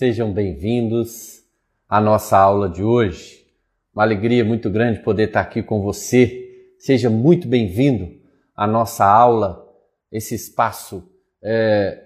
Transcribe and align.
Sejam 0.00 0.32
bem-vindos 0.32 1.42
à 1.86 2.00
nossa 2.00 2.38
aula 2.38 2.70
de 2.70 2.82
hoje. 2.82 3.44
Uma 3.94 4.02
alegria 4.02 4.42
muito 4.42 4.70
grande 4.70 5.02
poder 5.02 5.24
estar 5.24 5.42
aqui 5.42 5.62
com 5.62 5.82
você. 5.82 6.72
Seja 6.78 7.10
muito 7.10 7.46
bem-vindo 7.46 8.08
à 8.56 8.66
nossa 8.66 9.04
aula, 9.04 9.62
esse 10.10 10.34
espaço 10.34 11.06
é, 11.44 12.02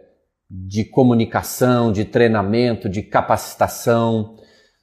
de 0.51 0.85
comunicação, 0.85 1.93
de 1.93 2.05
treinamento, 2.05 2.89
de 2.89 3.01
capacitação. 3.01 4.39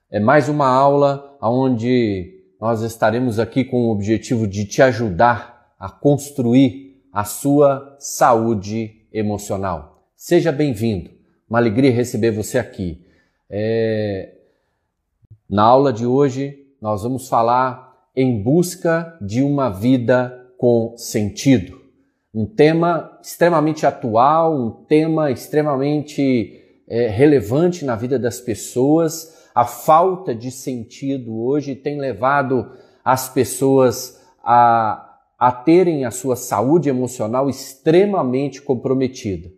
É 0.09 0.18
mais 0.18 0.48
uma 0.48 0.70
aula 0.70 1.38
onde 1.41 2.46
nós 2.62 2.82
estaremos 2.82 3.39
aqui 3.39 3.66
com 3.66 3.88
o 3.88 3.91
objetivo 3.91 4.48
de 4.48 4.64
te 4.64 4.82
ajudar 4.82 5.73
a 5.78 5.89
construir 5.89 7.04
a 7.12 7.25
sua 7.25 7.93
saúde 8.00 9.05
emocional. 9.12 10.07
Seja 10.16 10.50
bem-vindo. 10.50 11.20
Uma 11.52 11.60
alegria 11.60 11.91
receber 11.91 12.32
você 12.32 12.58
aqui. 12.58 13.05
É... 13.50 14.36
Na 15.50 15.64
aula 15.64 15.92
de 15.92 16.05
hoje, 16.05 16.66
nós 16.82 17.04
vamos 17.04 17.28
falar 17.28 18.08
em 18.16 18.42
busca 18.42 19.18
de 19.20 19.42
uma 19.42 19.70
vida 19.70 20.50
com 20.58 20.95
sentido. 20.95 21.82
Um 22.34 22.45
tema 22.45 23.20
extremamente 23.22 23.86
atual, 23.86 24.58
um 24.58 24.72
tema 24.86 25.30
extremamente 25.30 26.58
é, 26.88 27.09
relevante 27.09 27.84
na 27.84 27.98
vida 27.98 28.18
das 28.18 28.40
pessoas. 28.40 29.50
A 29.54 29.66
falta 29.66 30.34
de 30.34 30.52
sentido 30.52 31.38
hoje 31.38 31.76
tem 31.76 32.00
levado 32.00 32.72
as 33.04 33.28
pessoas 33.28 34.22
a, 34.42 35.18
a 35.38 35.52
terem 35.52 36.06
a 36.06 36.12
sua 36.12 36.38
saúde 36.38 36.88
emocional 36.88 37.50
extremamente 37.50 38.62
comprometida. 38.62 39.52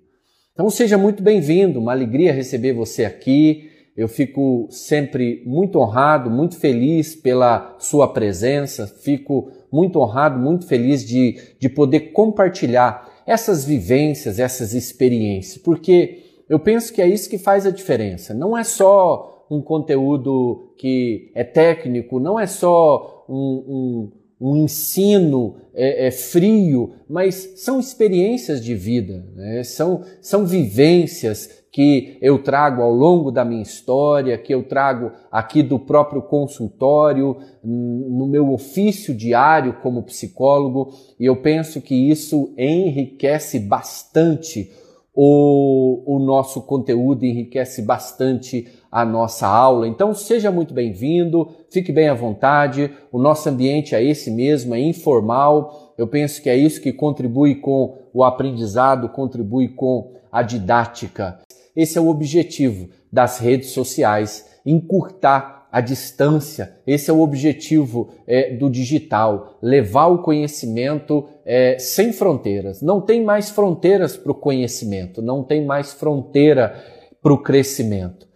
Então 0.54 0.70
seja 0.70 1.00
muito 1.00 1.24
bem-vindo, 1.24 1.80
uma 1.80 1.94
alegria 1.94 2.32
receber 2.32 2.74
você 2.74 3.06
aqui. 3.06 3.72
Eu 3.98 4.08
fico 4.08 4.68
sempre 4.70 5.42
muito 5.48 5.80
honrado, 5.80 6.30
muito 6.30 6.58
feliz 6.58 7.16
pela 7.16 7.76
sua 7.80 8.08
presença, 8.08 8.86
fico 8.86 9.52
muito 9.72 10.00
honrado, 10.00 10.38
muito 10.38 10.68
feliz 10.68 11.04
de, 11.04 11.40
de 11.60 11.68
poder 11.70 12.12
compartilhar 12.12 13.24
essas 13.26 13.66
vivências, 13.66 14.38
essas 14.38 14.76
experiências, 14.76 15.58
porque 15.58 16.44
eu 16.48 16.60
penso 16.60 16.94
que 16.94 17.02
é 17.02 17.08
isso 17.08 17.30
que 17.32 17.40
faz 17.40 17.66
a 17.66 17.72
diferença. 17.72 18.32
Não 18.32 18.56
é 18.56 18.64
só 18.64 19.48
um 19.50 19.60
conteúdo 19.60 20.72
que 20.78 21.32
é 21.34 21.44
técnico, 21.44 22.20
não 22.20 22.40
é 22.40 22.46
só 22.46 23.26
um, 23.28 23.36
um 23.36 24.12
um 24.44 24.58
ensino 24.58 25.56
é, 25.74 26.08
é, 26.08 26.12
frio, 26.12 26.96
mas 27.10 27.54
são 27.56 27.80
experiências 27.80 28.62
de 28.62 28.76
vida, 28.76 29.26
né? 29.34 29.64
são, 29.64 30.04
são 30.22 30.46
vivências 30.46 31.64
que 31.72 32.18
eu 32.22 32.44
trago 32.44 32.82
ao 32.82 32.92
longo 32.92 33.32
da 33.32 33.46
minha 33.46 33.64
história, 33.64 34.38
que 34.38 34.54
eu 34.54 34.62
trago 34.64 35.14
aqui 35.32 35.64
do 35.64 35.80
próprio 35.80 36.22
consultório, 36.22 37.38
no 37.64 38.28
meu 38.28 38.52
ofício 38.52 39.16
diário 39.16 39.78
como 39.82 40.04
psicólogo, 40.04 40.94
e 41.18 41.26
eu 41.26 41.38
penso 41.38 41.82
que 41.82 41.96
isso 41.96 42.54
enriquece 42.58 43.60
bastante 43.60 44.70
o, 45.14 46.04
o 46.06 46.20
nosso 46.20 46.62
conteúdo, 46.62 47.26
enriquece 47.26 47.82
bastante 47.82 48.68
a 48.92 49.06
nossa 49.06 49.48
aula. 49.48 49.88
Então 49.88 50.14
seja 50.14 50.52
muito 50.52 50.74
bem-vindo, 50.74 51.50
fique 51.70 51.92
bem 51.92 52.10
à 52.10 52.14
vontade. 52.14 52.92
O 53.12 53.20
nosso 53.20 53.48
ambiente 53.48 53.94
é 53.94 54.04
esse 54.04 54.32
mesmo, 54.32 54.74
é 54.74 54.80
informal. 54.80 55.94
Eu 55.98 56.08
penso 56.08 56.42
que 56.42 56.50
é 56.50 56.56
isso 56.56 56.82
que 56.82 56.92
contribui 56.92 57.56
com 57.56 57.98
o 58.14 58.24
aprendizado, 58.24 59.10
contribui 59.10 59.68
com 59.68 60.14
a 60.32 60.42
didática. 60.42 61.40
Esse 61.76 61.98
é 61.98 62.02
o 62.02 62.08
objetivo 62.08 62.90
das 63.12 63.40
redes 63.40 63.70
sociais, 63.70 64.60
encurtar 64.66 65.63
a 65.74 65.82
distância. 65.82 66.78
Esse 66.86 67.10
é 67.10 67.14
o 67.14 67.22
objetivo 67.22 68.10
é, 68.28 68.56
do 68.56 68.70
digital, 68.70 69.58
levar 69.60 70.06
o 70.06 70.22
conhecimento 70.22 71.28
é, 71.44 71.80
sem 71.80 72.14
fronteiras. 72.14 72.80
Não 72.84 73.02
tem 73.02 73.24
mais 73.24 73.50
fronteiras 73.50 74.16
para 74.16 74.32
o 74.32 74.36
conhecimento, 74.36 75.20
não 75.20 75.44
tem 75.44 75.66
mais 75.66 75.92
fronteira 75.92 76.80
para 77.24 77.34
o 77.34 77.42
crescimento. 77.42 78.28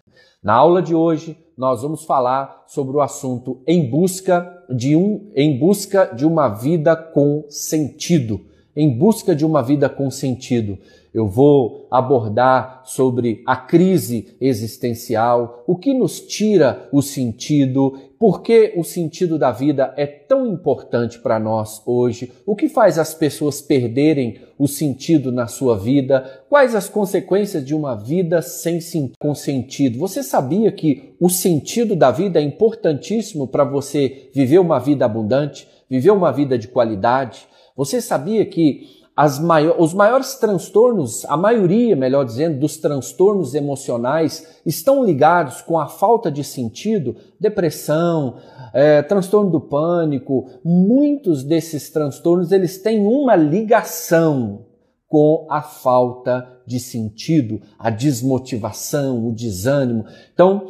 Na 0.43 0.55
aula 0.55 0.81
de 0.81 0.95
hoje, 0.95 1.37
nós 1.55 1.83
vamos 1.83 2.05
falar 2.05 2.63
sobre 2.65 2.97
o 2.97 3.01
assunto 3.01 3.61
em 3.67 3.87
busca 3.87 4.51
de 4.67 4.95
um 4.95 5.31
em 5.35 5.59
busca 5.59 6.05
de 6.05 6.25
uma 6.25 6.49
vida 6.49 6.95
com 6.95 7.45
sentido. 7.49 8.41
Em 8.79 8.95
busca 8.95 9.35
de 9.35 9.43
uma 9.43 9.63
vida 9.63 9.89
com 9.89 10.11
sentido. 10.11 10.77
Eu 11.11 11.27
vou 11.27 11.87
abordar 11.89 12.83
sobre 12.85 13.41
a 13.43 13.55
crise 13.55 14.35
existencial, 14.39 15.63
o 15.65 15.75
que 15.75 15.91
nos 15.91 16.19
tira 16.19 16.87
o 16.91 17.01
sentido, 17.01 17.97
por 18.19 18.43
que 18.43 18.73
o 18.77 18.83
sentido 18.83 19.39
da 19.39 19.51
vida 19.51 19.95
é 19.97 20.05
tão 20.05 20.45
importante 20.45 21.17
para 21.17 21.39
nós 21.39 21.81
hoje, 21.87 22.31
o 22.45 22.55
que 22.55 22.69
faz 22.69 22.99
as 22.99 23.15
pessoas 23.15 23.61
perderem 23.61 24.41
o 24.59 24.67
sentido 24.67 25.31
na 25.31 25.47
sua 25.47 25.75
vida, 25.75 26.43
quais 26.47 26.75
as 26.75 26.87
consequências 26.87 27.65
de 27.65 27.73
uma 27.73 27.95
vida 27.95 28.43
sem 28.43 28.77
com 29.17 29.33
sentido. 29.33 29.97
Você 29.97 30.21
sabia 30.21 30.71
que 30.71 31.15
o 31.19 31.31
sentido 31.31 31.95
da 31.95 32.11
vida 32.11 32.39
é 32.39 32.43
importantíssimo 32.43 33.47
para 33.47 33.63
você 33.63 34.29
viver 34.35 34.59
uma 34.59 34.77
vida 34.77 35.03
abundante, 35.03 35.67
viver 35.89 36.11
uma 36.11 36.31
vida 36.31 36.59
de 36.59 36.67
qualidade? 36.67 37.47
Você 37.77 38.01
sabia 38.01 38.45
que 38.45 38.97
Maior, 39.41 39.81
os 39.81 39.95
maiores 39.95 40.35
transtornos, 40.35 41.25
a 41.25 41.35
maioria, 41.35 41.95
melhor 41.95 42.23
dizendo, 42.23 42.59
dos 42.59 42.77
transtornos 42.77 43.55
emocionais 43.55 44.61
estão 44.63 45.03
ligados 45.03 45.59
com 45.59 45.79
a 45.79 45.87
falta 45.87 46.31
de 46.31 46.43
sentido, 46.43 47.15
depressão, 47.39 48.35
é, 48.71 49.01
transtorno 49.01 49.49
do 49.49 49.59
pânico. 49.59 50.51
Muitos 50.63 51.43
desses 51.43 51.89
transtornos 51.89 52.51
eles 52.51 52.77
têm 52.77 53.07
uma 53.07 53.35
ligação 53.35 54.67
com 55.07 55.47
a 55.49 55.63
falta 55.63 56.47
de 56.67 56.79
sentido, 56.79 57.59
a 57.79 57.89
desmotivação, 57.89 59.27
o 59.27 59.33
desânimo. 59.33 60.05
Então, 60.31 60.67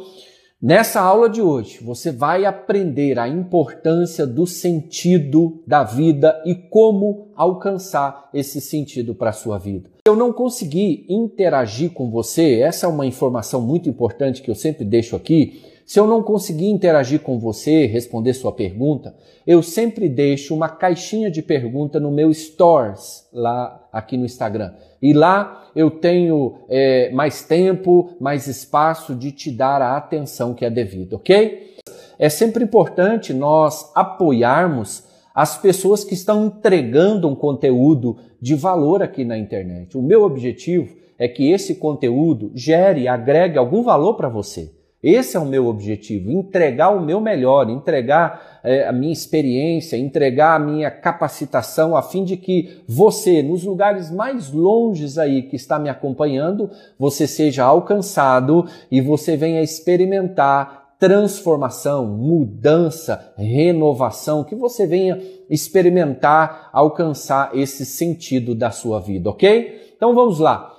Nessa 0.60 1.00
aula 1.00 1.30
de 1.30 1.40
hoje, 1.40 1.78
você 1.80 2.10
vai 2.10 2.44
aprender 2.44 3.16
a 3.16 3.28
importância 3.28 4.26
do 4.26 4.44
sentido 4.44 5.62
da 5.64 5.84
vida 5.84 6.42
e 6.44 6.52
como 6.52 7.28
alcançar 7.36 8.28
esse 8.34 8.60
sentido 8.60 9.14
para 9.14 9.30
a 9.30 9.32
sua 9.32 9.56
vida. 9.56 9.88
Se 10.04 10.10
eu 10.10 10.16
não 10.16 10.32
conseguir 10.32 11.06
interagir 11.08 11.92
com 11.92 12.10
você, 12.10 12.58
essa 12.60 12.86
é 12.86 12.88
uma 12.88 13.06
informação 13.06 13.60
muito 13.60 13.88
importante 13.88 14.42
que 14.42 14.50
eu 14.50 14.54
sempre 14.56 14.84
deixo 14.84 15.14
aqui. 15.14 15.62
Se 15.88 15.98
eu 15.98 16.06
não 16.06 16.22
conseguir 16.22 16.68
interagir 16.68 17.20
com 17.20 17.38
você, 17.38 17.86
responder 17.86 18.34
sua 18.34 18.52
pergunta, 18.52 19.16
eu 19.46 19.62
sempre 19.62 20.06
deixo 20.06 20.54
uma 20.54 20.68
caixinha 20.68 21.30
de 21.30 21.40
pergunta 21.40 21.98
no 21.98 22.10
meu 22.10 22.30
Stories 22.34 23.26
lá 23.32 23.88
aqui 23.90 24.18
no 24.18 24.26
Instagram. 24.26 24.74
E 25.00 25.14
lá 25.14 25.70
eu 25.74 25.90
tenho 25.90 26.56
é, 26.68 27.10
mais 27.12 27.42
tempo, 27.42 28.10
mais 28.20 28.46
espaço 28.46 29.14
de 29.14 29.32
te 29.32 29.50
dar 29.50 29.80
a 29.80 29.96
atenção 29.96 30.52
que 30.52 30.62
é 30.62 30.68
devida, 30.68 31.16
ok? 31.16 31.76
É 32.18 32.28
sempre 32.28 32.62
importante 32.62 33.32
nós 33.32 33.90
apoiarmos 33.94 35.04
as 35.34 35.56
pessoas 35.56 36.04
que 36.04 36.12
estão 36.12 36.44
entregando 36.48 37.26
um 37.26 37.34
conteúdo 37.34 38.18
de 38.38 38.54
valor 38.54 39.02
aqui 39.02 39.24
na 39.24 39.38
internet. 39.38 39.96
O 39.96 40.02
meu 40.02 40.22
objetivo 40.22 40.94
é 41.18 41.26
que 41.26 41.50
esse 41.50 41.76
conteúdo 41.76 42.52
gere, 42.54 43.08
agregue 43.08 43.56
algum 43.56 43.82
valor 43.82 44.16
para 44.16 44.28
você. 44.28 44.76
Esse 45.02 45.36
é 45.36 45.40
o 45.40 45.46
meu 45.46 45.66
objetivo: 45.66 46.30
entregar 46.30 46.90
o 46.90 47.00
meu 47.00 47.20
melhor, 47.20 47.70
entregar 47.70 48.60
é, 48.64 48.86
a 48.86 48.92
minha 48.92 49.12
experiência, 49.12 49.96
entregar 49.96 50.56
a 50.56 50.58
minha 50.58 50.90
capacitação, 50.90 51.96
a 51.96 52.02
fim 52.02 52.24
de 52.24 52.36
que 52.36 52.82
você, 52.86 53.42
nos 53.42 53.62
lugares 53.62 54.10
mais 54.10 54.50
longes 54.50 55.16
aí 55.16 55.42
que 55.42 55.56
está 55.56 55.78
me 55.78 55.88
acompanhando, 55.88 56.70
você 56.98 57.26
seja 57.26 57.64
alcançado 57.64 58.66
e 58.90 59.00
você 59.00 59.36
venha 59.36 59.62
experimentar 59.62 60.88
transformação, 60.98 62.06
mudança, 62.06 63.32
renovação, 63.36 64.42
que 64.42 64.56
você 64.56 64.84
venha 64.84 65.22
experimentar, 65.48 66.70
alcançar 66.72 67.56
esse 67.56 67.86
sentido 67.86 68.52
da 68.52 68.72
sua 68.72 68.98
vida, 69.00 69.30
ok? 69.30 69.92
Então 69.96 70.12
vamos 70.12 70.40
lá. 70.40 70.74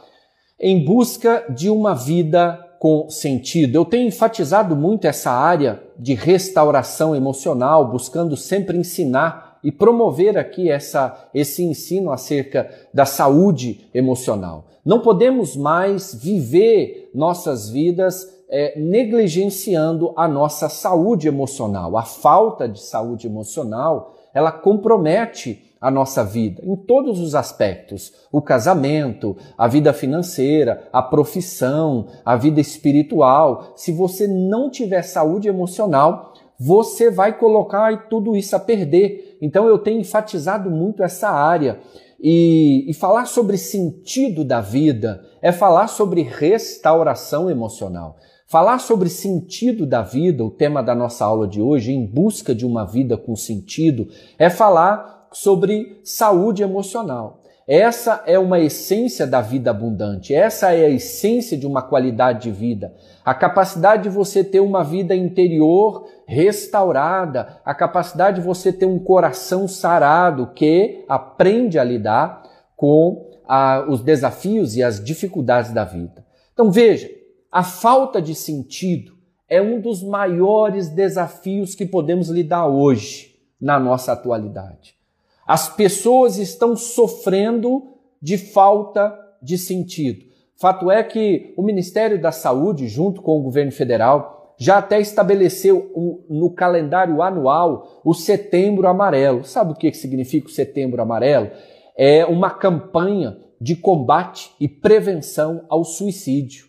Em 0.60 0.84
busca 0.84 1.46
de 1.50 1.70
uma 1.70 1.96
vida 1.96 2.69
com 2.80 3.10
sentido. 3.10 3.76
Eu 3.76 3.84
tenho 3.84 4.08
enfatizado 4.08 4.76
muito 4.76 5.06
essa 5.06 5.30
área 5.30 5.84
de 5.98 6.14
restauração 6.14 7.14
emocional, 7.14 7.92
buscando 7.92 8.38
sempre 8.38 8.78
ensinar 8.78 9.60
e 9.62 9.70
promover 9.70 10.38
aqui 10.38 10.72
essa, 10.72 11.30
esse 11.34 11.62
ensino 11.62 12.12
acerca 12.12 12.70
da 12.94 13.06
saúde 13.06 13.90
emocional. 13.94 14.66
Não 14.86 15.02
podemos 15.02 15.58
mais 15.58 16.16
viver 16.16 17.12
nossas 17.14 17.70
vidas 17.70 18.26
é, 18.50 18.80
negligenciando 18.80 20.14
a 20.16 20.28
nossa 20.28 20.70
saúde 20.70 21.28
emocional. 21.28 21.98
A 21.98 22.04
falta 22.04 22.68
de 22.68 22.82
saúde 22.82 23.28
emocional 23.28 24.16
ela 24.34 24.52
compromete 24.52 25.69
a 25.82 25.90
nossa 25.90 26.24
vida, 26.24 26.62
em 26.64 26.76
todos 26.76 27.20
os 27.20 27.36
aspectos: 27.36 28.12
o 28.32 28.42
casamento, 28.42 29.38
a 29.58 29.68
vida 29.68 29.94
financeira, 29.94 30.88
a 30.92 31.02
profissão, 31.02 32.08
a 32.26 32.36
vida 32.36 32.60
espiritual. 32.60 33.74
Se 33.76 33.92
você 33.92 34.28
não 34.28 34.70
tiver 34.70 35.04
saúde 35.04 35.48
emocional, 35.48 36.34
você 36.60 37.10
vai 37.10 37.38
colocar 37.38 38.10
tudo 38.10 38.36
isso 38.36 38.56
a 38.56 38.60
perder. 38.60 39.38
Então 39.42 39.68
eu 39.68 39.78
tenho 39.78 40.02
enfatizado 40.02 40.70
muito 40.70 41.02
essa 41.02 41.30
área. 41.30 41.80
E, 42.22 42.86
e, 42.90 42.94
falar 42.94 43.26
sobre 43.28 43.58
sentido 43.58 44.44
da 44.44 44.60
vida 44.60 45.24
é 45.42 45.54
falar 45.54 45.88
sobre 45.88 46.22
restauração 46.22 47.50
emocional. 47.50 48.18
Falar 48.46 48.80
sobre 48.80 49.08
sentido 49.08 49.86
da 49.86 50.02
vida, 50.02 50.44
o 50.44 50.52
tema 50.52 50.84
da 50.84 50.94
nossa 50.94 51.24
aula 51.24 51.48
de 51.48 51.62
hoje, 51.62 51.94
em 51.94 52.06
busca 52.06 52.54
de 52.54 52.66
uma 52.66 52.84
vida 52.84 53.16
com 53.16 53.38
sentido, 53.38 54.10
é 54.38 54.50
falar 54.50 55.19
sobre 55.32 56.00
saúde 56.04 56.64
emocional. 56.64 57.40
Essa 57.72 58.24
é 58.26 58.40
uma 58.40 58.60
essência 58.60 59.28
da 59.28 59.42
vida 59.42 59.70
abundante, 59.70 60.34
essa 60.34 60.74
é 60.74 60.86
a 60.86 60.90
essência 60.90 61.56
de 61.56 61.68
uma 61.68 61.84
qualidade 61.84 62.44
de 62.44 62.52
vida. 62.52 62.96
A 63.24 63.32
capacidade 63.36 64.04
de 64.04 64.10
você 64.10 64.44
ter 64.44 64.60
uma 64.60 64.84
vida 64.84 65.16
interior 65.16 66.08
restaurada, 66.26 67.60
a 67.64 67.76
capacidade 67.76 68.40
de 68.40 68.48
você 68.48 68.74
ter 68.74 68.88
um 68.88 68.98
coração 68.98 69.68
sarado 69.68 70.48
que 70.56 71.06
aprende 71.08 71.78
a 71.78 71.84
lidar 71.84 72.42
com 72.76 73.30
a, 73.48 73.86
os 73.88 74.02
desafios 74.02 74.76
e 74.76 74.82
as 74.82 75.04
dificuldades 75.04 75.72
da 75.72 75.84
vida. 75.84 76.26
Então 76.52 76.72
veja, 76.72 77.08
a 77.52 77.64
falta 77.64 78.20
de 78.20 78.34
sentido 78.34 79.14
é 79.48 79.62
um 79.62 79.80
dos 79.80 80.02
maiores 80.02 80.90
desafios 80.90 81.76
que 81.76 81.86
podemos 81.86 82.30
lidar 82.30 82.66
hoje 82.66 83.36
na 83.62 83.80
nossa 83.80 84.12
atualidade. 84.12 84.99
As 85.50 85.68
pessoas 85.68 86.38
estão 86.38 86.76
sofrendo 86.76 87.82
de 88.22 88.38
falta 88.38 89.18
de 89.42 89.58
sentido. 89.58 90.24
Fato 90.56 90.92
é 90.92 91.02
que 91.02 91.56
o 91.58 91.64
Ministério 91.64 92.22
da 92.22 92.32
Saúde, 92.32 92.88
junto 92.88 93.20
com 93.20 93.40
o 93.40 93.42
governo 93.42 93.72
federal, 93.72 94.54
já 94.60 94.78
até 94.78 95.02
estabeleceu 95.02 95.92
no 96.30 96.52
calendário 96.52 97.24
anual 97.24 98.00
o 98.06 98.14
Setembro 98.14 98.88
Amarelo. 98.88 99.44
Sabe 99.44 99.72
o 99.72 99.76
que 99.76 99.92
significa 99.92 100.46
o 100.50 100.52
Setembro 100.52 101.02
Amarelo? 101.02 101.50
É 101.98 102.24
uma 102.28 102.52
campanha 102.52 103.36
de 103.60 103.76
combate 103.76 104.52
e 104.60 104.68
prevenção 104.68 105.66
ao 105.68 105.84
suicídio. 105.84 106.69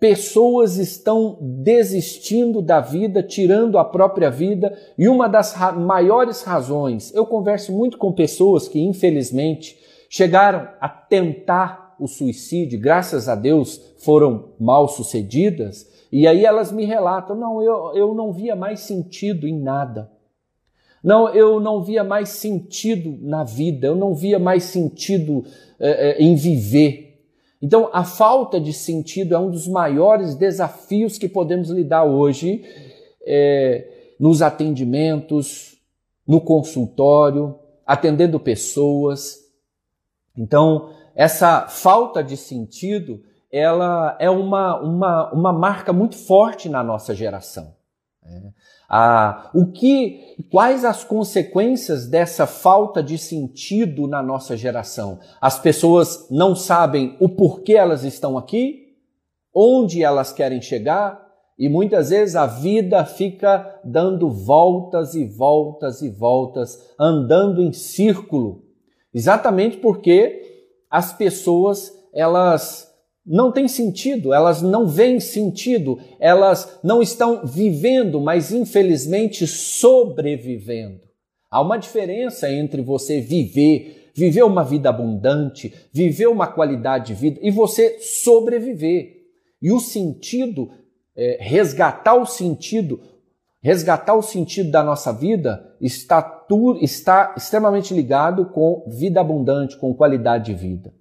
Pessoas 0.00 0.78
estão 0.78 1.36
desistindo 1.40 2.62
da 2.62 2.80
vida, 2.80 3.22
tirando 3.22 3.76
a 3.76 3.84
própria 3.84 4.30
vida, 4.30 4.76
e 4.96 5.06
uma 5.06 5.28
das 5.28 5.52
ra 5.52 5.72
maiores 5.72 6.42
razões, 6.42 7.14
eu 7.14 7.26
converso 7.26 7.70
muito 7.70 7.98
com 7.98 8.10
pessoas 8.10 8.66
que 8.66 8.80
infelizmente 8.80 9.78
chegaram 10.08 10.66
a 10.80 10.88
tentar 10.88 11.94
o 12.00 12.08
suicídio, 12.08 12.80
graças 12.80 13.28
a 13.28 13.34
Deus 13.34 13.94
foram 13.98 14.54
mal 14.58 14.88
sucedidas, 14.88 15.86
e 16.10 16.26
aí 16.26 16.46
elas 16.46 16.72
me 16.72 16.86
relatam: 16.86 17.36
não, 17.36 17.62
eu, 17.62 17.92
eu 17.94 18.14
não 18.14 18.32
via 18.32 18.56
mais 18.56 18.80
sentido 18.80 19.46
em 19.46 19.60
nada. 19.60 20.10
Não, 21.04 21.28
eu 21.30 21.60
não 21.60 21.82
via 21.82 22.04
mais 22.04 22.30
sentido 22.30 23.18
na 23.22 23.44
vida, 23.44 23.86
eu 23.86 23.96
não 23.96 24.14
via 24.14 24.38
mais 24.38 24.64
sentido 24.64 25.44
é, 25.78 26.10
é, 26.10 26.22
em 26.22 26.34
viver. 26.34 27.09
Então, 27.62 27.90
a 27.92 28.04
falta 28.04 28.60
de 28.60 28.72
sentido 28.72 29.34
é 29.34 29.38
um 29.38 29.50
dos 29.50 29.68
maiores 29.68 30.34
desafios 30.34 31.18
que 31.18 31.28
podemos 31.28 31.68
lidar 31.68 32.04
hoje 32.04 32.64
é, 33.26 34.14
nos 34.18 34.40
atendimentos, 34.40 35.78
no 36.26 36.40
consultório, 36.40 37.58
atendendo 37.86 38.40
pessoas. 38.40 39.38
Então, 40.36 40.90
essa 41.14 41.66
falta 41.68 42.22
de 42.22 42.36
sentido, 42.36 43.22
ela 43.52 44.16
é 44.18 44.30
uma, 44.30 44.80
uma, 44.80 45.32
uma 45.32 45.52
marca 45.52 45.92
muito 45.92 46.16
forte 46.16 46.68
na 46.68 46.82
nossa 46.82 47.14
geração. 47.14 47.74
Né? 48.22 48.52
Ah, 48.92 49.48
o 49.54 49.66
que, 49.66 50.34
quais 50.50 50.84
as 50.84 51.04
consequências 51.04 52.08
dessa 52.08 52.44
falta 52.44 53.00
de 53.00 53.16
sentido 53.16 54.08
na 54.08 54.20
nossa 54.20 54.56
geração? 54.56 55.20
As 55.40 55.60
pessoas 55.60 56.26
não 56.28 56.56
sabem 56.56 57.16
o 57.20 57.28
porquê 57.28 57.74
elas 57.74 58.02
estão 58.02 58.36
aqui, 58.36 58.96
onde 59.54 60.02
elas 60.02 60.32
querem 60.32 60.60
chegar, 60.60 61.24
e 61.56 61.68
muitas 61.68 62.10
vezes 62.10 62.34
a 62.34 62.46
vida 62.46 63.04
fica 63.04 63.78
dando 63.84 64.28
voltas 64.28 65.14
e 65.14 65.24
voltas 65.24 66.02
e 66.02 66.08
voltas, 66.10 66.90
andando 66.98 67.62
em 67.62 67.72
círculo, 67.72 68.64
exatamente 69.14 69.76
porque 69.76 70.66
as 70.90 71.12
pessoas 71.12 71.96
elas 72.12 72.89
não 73.24 73.52
tem 73.52 73.68
sentido, 73.68 74.32
elas 74.32 74.62
não 74.62 74.86
veem 74.86 75.20
sentido, 75.20 75.98
elas 76.18 76.78
não 76.82 77.02
estão 77.02 77.46
vivendo, 77.46 78.20
mas 78.20 78.50
infelizmente 78.50 79.46
sobrevivendo. 79.46 81.00
Há 81.50 81.60
uma 81.60 81.76
diferença 81.76 82.50
entre 82.50 82.80
você 82.80 83.20
viver, 83.20 84.10
viver 84.14 84.44
uma 84.44 84.64
vida 84.64 84.88
abundante, 84.88 85.72
viver 85.92 86.28
uma 86.28 86.46
qualidade 86.46 87.08
de 87.08 87.14
vida 87.14 87.40
e 87.42 87.50
você 87.50 87.98
sobreviver. 88.00 89.16
E 89.60 89.70
o 89.70 89.80
sentido, 89.80 90.70
é, 91.14 91.36
resgatar 91.40 92.14
o 92.14 92.24
sentido, 92.24 93.00
resgatar 93.62 94.14
o 94.14 94.22
sentido 94.22 94.70
da 94.70 94.82
nossa 94.82 95.12
vida 95.12 95.76
está, 95.80 96.22
tu, 96.22 96.78
está 96.80 97.34
extremamente 97.36 97.92
ligado 97.92 98.46
com 98.46 98.84
vida 98.88 99.20
abundante, 99.20 99.76
com 99.76 99.92
qualidade 99.92 100.46
de 100.46 100.54
vida. 100.54 100.94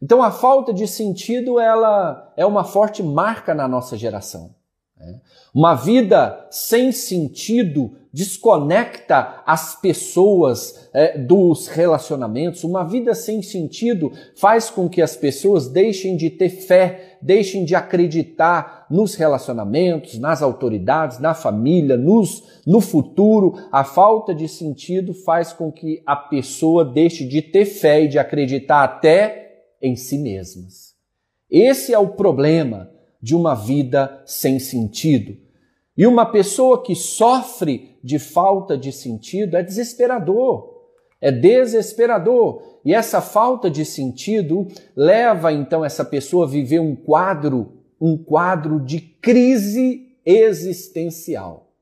Então 0.00 0.22
a 0.22 0.30
falta 0.30 0.72
de 0.72 0.86
sentido 0.86 1.58
ela 1.58 2.32
é 2.36 2.44
uma 2.44 2.64
forte 2.64 3.02
marca 3.02 3.54
na 3.54 3.66
nossa 3.66 3.96
geração. 3.96 4.54
Né? 4.98 5.20
Uma 5.54 5.74
vida 5.74 6.46
sem 6.50 6.92
sentido 6.92 7.92
desconecta 8.12 9.42
as 9.46 9.78
pessoas 9.78 10.88
é, 10.92 11.18
dos 11.18 11.66
relacionamentos. 11.66 12.64
Uma 12.64 12.82
vida 12.82 13.14
sem 13.14 13.42
sentido 13.42 14.10
faz 14.34 14.70
com 14.70 14.88
que 14.88 15.02
as 15.02 15.14
pessoas 15.16 15.68
deixem 15.68 16.16
de 16.16 16.30
ter 16.30 16.48
fé, 16.48 17.18
deixem 17.20 17.64
de 17.64 17.74
acreditar 17.74 18.86
nos 18.90 19.14
relacionamentos, 19.14 20.18
nas 20.18 20.40
autoridades, 20.42 21.18
na 21.18 21.34
família, 21.34 21.96
nos, 21.96 22.42
no 22.66 22.80
futuro. 22.80 23.54
A 23.70 23.84
falta 23.84 24.34
de 24.34 24.48
sentido 24.48 25.12
faz 25.12 25.52
com 25.52 25.70
que 25.70 26.02
a 26.06 26.16
pessoa 26.16 26.84
deixe 26.84 27.26
de 27.26 27.42
ter 27.42 27.66
fé 27.66 28.02
e 28.02 28.08
de 28.08 28.18
acreditar 28.18 28.82
até 28.82 29.45
em 29.86 29.96
si 29.96 30.18
mesmas. 30.18 30.94
Esse 31.50 31.94
é 31.94 31.98
o 31.98 32.08
problema 32.08 32.90
de 33.22 33.34
uma 33.34 33.54
vida 33.54 34.22
sem 34.26 34.58
sentido. 34.58 35.36
E 35.96 36.06
uma 36.06 36.26
pessoa 36.26 36.82
que 36.82 36.94
sofre 36.94 37.96
de 38.02 38.18
falta 38.18 38.76
de 38.76 38.92
sentido 38.92 39.56
é 39.56 39.62
desesperador. 39.62 40.74
É 41.20 41.32
desesperador. 41.32 42.62
E 42.84 42.92
essa 42.92 43.20
falta 43.20 43.70
de 43.70 43.84
sentido 43.84 44.68
leva 44.94 45.52
então 45.52 45.84
essa 45.84 46.04
pessoa 46.04 46.46
a 46.46 46.48
viver 46.48 46.80
um 46.80 46.94
quadro, 46.94 47.82
um 48.00 48.16
quadro 48.16 48.78
de 48.78 49.00
crise 49.00 50.16
existencial. 50.24 51.72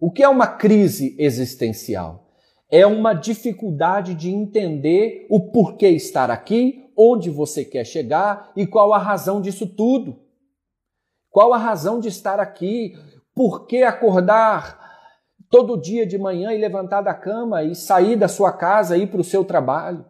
O 0.00 0.10
que 0.10 0.22
é 0.22 0.28
uma 0.28 0.46
crise 0.46 1.14
existencial? 1.18 2.26
É 2.70 2.84
uma 2.84 3.14
dificuldade 3.14 4.14
de 4.14 4.30
entender 4.30 5.26
o 5.30 5.52
porquê 5.52 5.88
estar 5.88 6.30
aqui, 6.30 6.83
onde 6.96 7.30
você 7.30 7.64
quer 7.64 7.84
chegar 7.84 8.52
e 8.56 8.66
qual 8.66 8.92
a 8.92 8.98
razão 8.98 9.40
disso 9.40 9.66
tudo. 9.66 10.18
Qual 11.30 11.52
a 11.52 11.58
razão 11.58 11.98
de 11.98 12.08
estar 12.08 12.38
aqui? 12.38 12.96
Por 13.34 13.66
que 13.66 13.82
acordar 13.82 14.78
todo 15.50 15.80
dia 15.80 16.06
de 16.06 16.16
manhã 16.16 16.52
e 16.52 16.58
levantar 16.58 17.00
da 17.00 17.12
cama 17.12 17.62
e 17.62 17.74
sair 17.74 18.16
da 18.16 18.28
sua 18.28 18.52
casa 18.52 18.96
e 18.96 19.02
ir 19.02 19.06
para 19.08 19.20
o 19.20 19.24
seu 19.24 19.44
trabalho? 19.44 20.04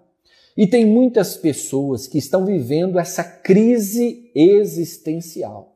E 0.57 0.67
tem 0.67 0.87
muitas 0.87 1.37
pessoas 1.37 2.07
que 2.07 2.19
estão 2.19 2.45
vivendo 2.45 2.99
essa 2.99 3.25
crise 3.25 4.31
existencial. 4.35 5.75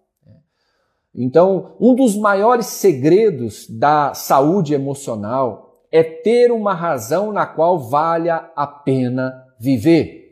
Então, 1.15 1.75
um 1.81 1.95
dos 1.95 2.17
maiores 2.17 2.67
segredos 2.67 3.67
da 3.69 4.15
saúde 4.15 4.75
emocional 4.75 5.83
é 5.91 6.05
ter 6.05 6.53
uma 6.53 6.75
razão 6.75 7.33
na 7.33 7.47
qual 7.47 7.79
valha 7.79 8.51
a 8.55 8.67
pena 8.67 9.47
viver. 9.59 10.28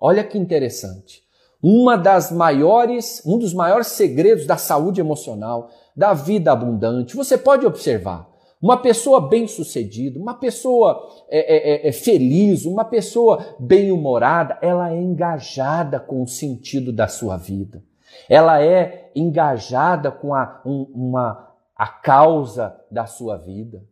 Olha 0.00 0.24
que 0.24 0.38
interessante. 0.38 1.22
Uma 1.62 1.96
das 1.96 2.30
maiores, 2.30 3.22
um 3.26 3.38
dos 3.38 3.52
maiores 3.52 3.88
segredos 3.88 4.46
da 4.46 4.56
saúde 4.56 5.00
emocional, 5.00 5.70
da 5.96 6.14
vida 6.14 6.52
abundante, 6.52 7.16
você 7.16 7.36
pode 7.36 7.66
observar. 7.66 8.28
Uma 8.60 8.76
pessoa 8.76 9.20
bem-sucedida, 9.28 10.18
uma 10.18 10.34
pessoa 10.34 11.08
é, 11.28 11.38
é, 11.38 11.86
é, 11.86 11.88
é 11.88 11.92
feliz, 11.92 12.64
uma 12.64 12.84
pessoa 12.84 13.56
bem-humorada, 13.58 14.58
ela 14.60 14.92
é 14.92 14.96
engajada 14.96 16.00
com 16.00 16.22
o 16.22 16.28
sentido 16.28 16.92
da 16.92 17.06
sua 17.06 17.36
vida. 17.36 17.82
Ela 18.28 18.62
é 18.62 19.10
engajada 19.14 20.10
com 20.10 20.34
a, 20.34 20.60
um, 20.64 20.86
uma, 20.94 21.52
a 21.76 21.86
causa 21.86 22.76
da 22.90 23.06
sua 23.06 23.36
vida. 23.36 23.82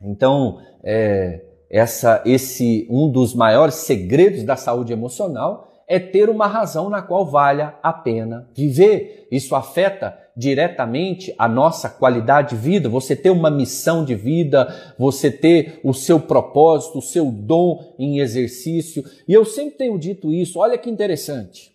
Então, 0.00 0.60
é, 0.82 1.44
essa, 1.72 2.22
esse 2.26 2.86
um 2.90 3.10
dos 3.10 3.34
maiores 3.34 3.76
segredos 3.76 4.44
da 4.44 4.56
saúde 4.56 4.92
emocional 4.92 5.72
é 5.88 5.98
ter 5.98 6.28
uma 6.28 6.46
razão 6.46 6.90
na 6.90 7.00
qual 7.00 7.24
valha 7.24 7.74
a 7.82 7.92
pena 7.92 8.46
viver. 8.54 9.26
Isso 9.30 9.54
afeta 9.54 10.18
diretamente 10.36 11.34
a 11.38 11.48
nossa 11.48 11.88
qualidade 11.88 12.50
de 12.50 12.62
vida, 12.62 12.88
você 12.88 13.16
ter 13.16 13.30
uma 13.30 13.50
missão 13.50 14.04
de 14.04 14.14
vida, 14.14 14.94
você 14.98 15.30
ter 15.30 15.80
o 15.82 15.94
seu 15.94 16.20
propósito, 16.20 16.98
o 16.98 17.02
seu 17.02 17.30
dom 17.30 17.94
em 17.98 18.20
exercício. 18.20 19.02
E 19.26 19.32
eu 19.32 19.44
sempre 19.44 19.78
tenho 19.78 19.98
dito 19.98 20.30
isso, 20.30 20.58
olha 20.58 20.76
que 20.76 20.90
interessante. 20.90 21.72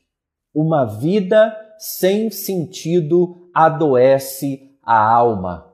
Uma 0.54 0.86
vida 0.86 1.56
sem 1.80 2.30
sentido 2.30 3.50
adoece 3.54 4.72
a 4.84 4.98
alma. 4.98 5.74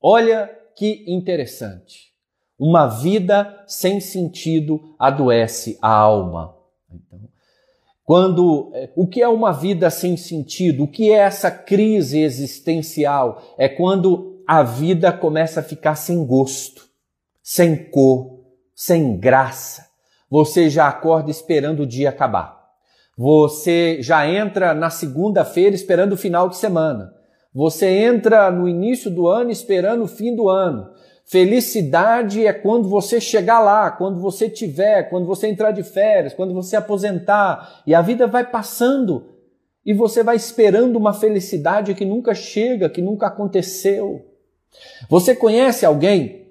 Olha 0.00 0.50
que 0.76 1.04
interessante. 1.06 2.15
Uma 2.58 2.86
vida 2.86 3.62
sem 3.66 4.00
sentido 4.00 4.94
adoece 4.98 5.78
a 5.82 5.90
alma. 5.90 6.54
Então, 6.90 7.20
quando 8.04 8.70
é, 8.72 8.90
o 8.94 9.06
que 9.06 9.20
é 9.20 9.28
uma 9.28 9.52
vida 9.52 9.90
sem 9.90 10.16
sentido? 10.16 10.84
O 10.84 10.88
que 10.88 11.10
é 11.10 11.16
essa 11.16 11.50
crise 11.50 12.20
existencial? 12.20 13.42
É 13.58 13.68
quando 13.68 14.42
a 14.46 14.62
vida 14.62 15.12
começa 15.12 15.60
a 15.60 15.62
ficar 15.62 15.96
sem 15.96 16.24
gosto, 16.24 16.82
sem 17.42 17.90
cor, 17.90 18.40
sem 18.74 19.18
graça. 19.18 19.86
Você 20.30 20.70
já 20.70 20.88
acorda 20.88 21.30
esperando 21.30 21.80
o 21.80 21.86
dia 21.86 22.10
acabar. 22.10 22.56
Você 23.18 24.02
já 24.02 24.28
entra 24.28 24.72
na 24.72 24.90
segunda-feira 24.90 25.74
esperando 25.74 26.12
o 26.12 26.16
final 26.16 26.48
de 26.48 26.56
semana. 26.56 27.12
Você 27.52 27.86
entra 27.88 28.50
no 28.50 28.68
início 28.68 29.10
do 29.10 29.26
ano 29.26 29.50
esperando 29.50 30.04
o 30.04 30.08
fim 30.08 30.36
do 30.36 30.48
ano. 30.48 30.90
Felicidade 31.28 32.46
é 32.46 32.52
quando 32.52 32.88
você 32.88 33.20
chegar 33.20 33.58
lá, 33.58 33.90
quando 33.90 34.20
você 34.20 34.48
tiver, 34.48 35.10
quando 35.10 35.26
você 35.26 35.48
entrar 35.48 35.72
de 35.72 35.82
férias, 35.82 36.32
quando 36.32 36.54
você 36.54 36.76
aposentar 36.76 37.82
e 37.84 37.92
a 37.92 38.00
vida 38.00 38.28
vai 38.28 38.48
passando 38.48 39.34
e 39.84 39.92
você 39.92 40.22
vai 40.22 40.36
esperando 40.36 40.96
uma 40.96 41.12
felicidade 41.12 41.94
que 41.94 42.04
nunca 42.04 42.32
chega, 42.32 42.88
que 42.88 43.02
nunca 43.02 43.26
aconteceu. 43.26 44.24
Você 45.10 45.34
conhece 45.34 45.84
alguém 45.84 46.46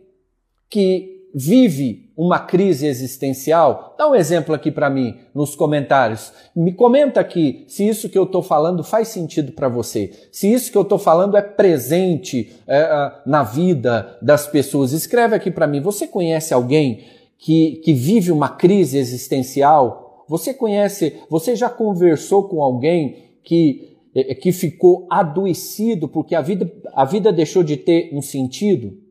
que 0.70 1.30
vive 1.34 2.05
uma 2.18 2.40
crise 2.40 2.88
existencial? 2.88 3.96
Dá 3.98 4.10
um 4.10 4.16
exemplo 4.16 4.56
aqui 4.56 4.72
para 4.72 4.90
mim 4.90 5.18
nos 5.34 5.56
comentários. 5.56 6.32
Me 6.56 6.72
comenta 6.74 7.20
aqui 7.20 7.66
se 7.68 7.88
isso 7.88 8.10
que 8.10 8.18
eu 8.18 8.24
estou 8.24 8.42
falando 8.42 8.84
faz 8.84 9.10
sentido 9.10 9.52
para 9.52 9.68
você. 9.68 10.12
Se 10.32 10.52
isso 10.52 10.72
que 10.72 10.78
eu 10.78 10.84
estou 10.84 10.98
falando 10.98 11.36
é 11.36 11.42
presente 11.42 12.54
é, 12.68 13.12
na 13.26 13.44
vida 13.44 14.18
das 14.22 14.48
pessoas. 14.48 14.92
Escreve 14.92 15.36
aqui 15.36 15.52
para 15.52 15.68
mim. 15.68 15.82
Você 15.82 16.08
conhece 16.08 16.54
alguém 16.54 17.04
que, 17.38 17.82
que 17.84 17.94
vive 17.94 18.32
uma 18.32 18.50
crise 18.50 18.98
existencial? 18.98 20.26
Você 20.28 20.54
conhece, 20.54 21.18
você 21.30 21.56
já 21.56 21.70
conversou 21.70 22.48
com 22.48 22.62
alguém 22.62 23.26
que, 23.44 23.98
é, 24.16 24.34
que 24.34 24.52
ficou 24.52 25.06
adoecido 25.10 26.08
porque 26.08 26.34
a 26.34 26.42
vida, 26.42 26.72
a 26.94 27.06
vida 27.06 27.32
deixou 27.32 27.62
de 27.62 27.78
ter 27.78 28.10
um 28.14 28.22
sentido? 28.22 29.05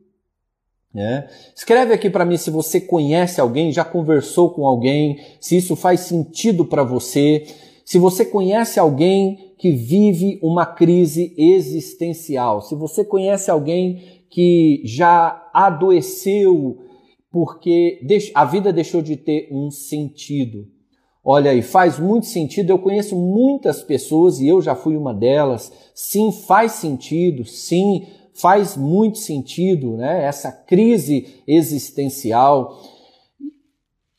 Né? 0.95 1.27
Escreve 1.53 1.93
aqui 1.93 2.09
para 2.09 2.23
mim 2.23 2.37
se 2.37 2.49
você 2.49 2.79
conhece 2.79 3.41
alguém, 3.41 3.69
já 3.69 3.83
conversou 3.83 4.51
com 4.51 4.65
alguém, 4.65 5.19
se 5.41 5.57
isso 5.57 5.75
faz 5.75 5.99
sentido 5.99 6.63
para 6.63 6.85
você, 6.85 7.45
se 7.83 7.99
você 7.99 8.23
conhece 8.23 8.79
alguém 8.79 9.53
que 9.57 9.73
vive 9.73 10.39
uma 10.41 10.65
crise 10.65 11.35
existencial, 11.37 12.61
se 12.61 12.75
você 12.75 13.03
conhece 13.03 13.51
alguém 13.51 14.23
que 14.29 14.81
já 14.85 15.49
adoeceu 15.53 16.77
porque 17.29 17.99
a 18.33 18.45
vida 18.45 18.71
deixou 18.71 19.01
de 19.01 19.17
ter 19.17 19.49
um 19.51 19.69
sentido. 19.69 20.65
Olha 21.21 21.51
aí, 21.51 21.61
faz 21.61 21.99
muito 21.99 22.27
sentido. 22.27 22.69
Eu 22.69 22.79
conheço 22.79 23.17
muitas 23.17 23.83
pessoas 23.83 24.39
e 24.39 24.47
eu 24.47 24.61
já 24.61 24.75
fui 24.75 24.95
uma 24.95 25.13
delas. 25.13 25.73
Sim, 25.93 26.31
faz 26.31 26.73
sentido. 26.73 27.43
Sim, 27.43 28.07
faz 28.35 28.75
muito 28.75 29.17
sentido, 29.17 29.95
né? 29.95 30.25
Essa 30.25 30.51
crise 30.51 31.41
existencial. 31.47 32.77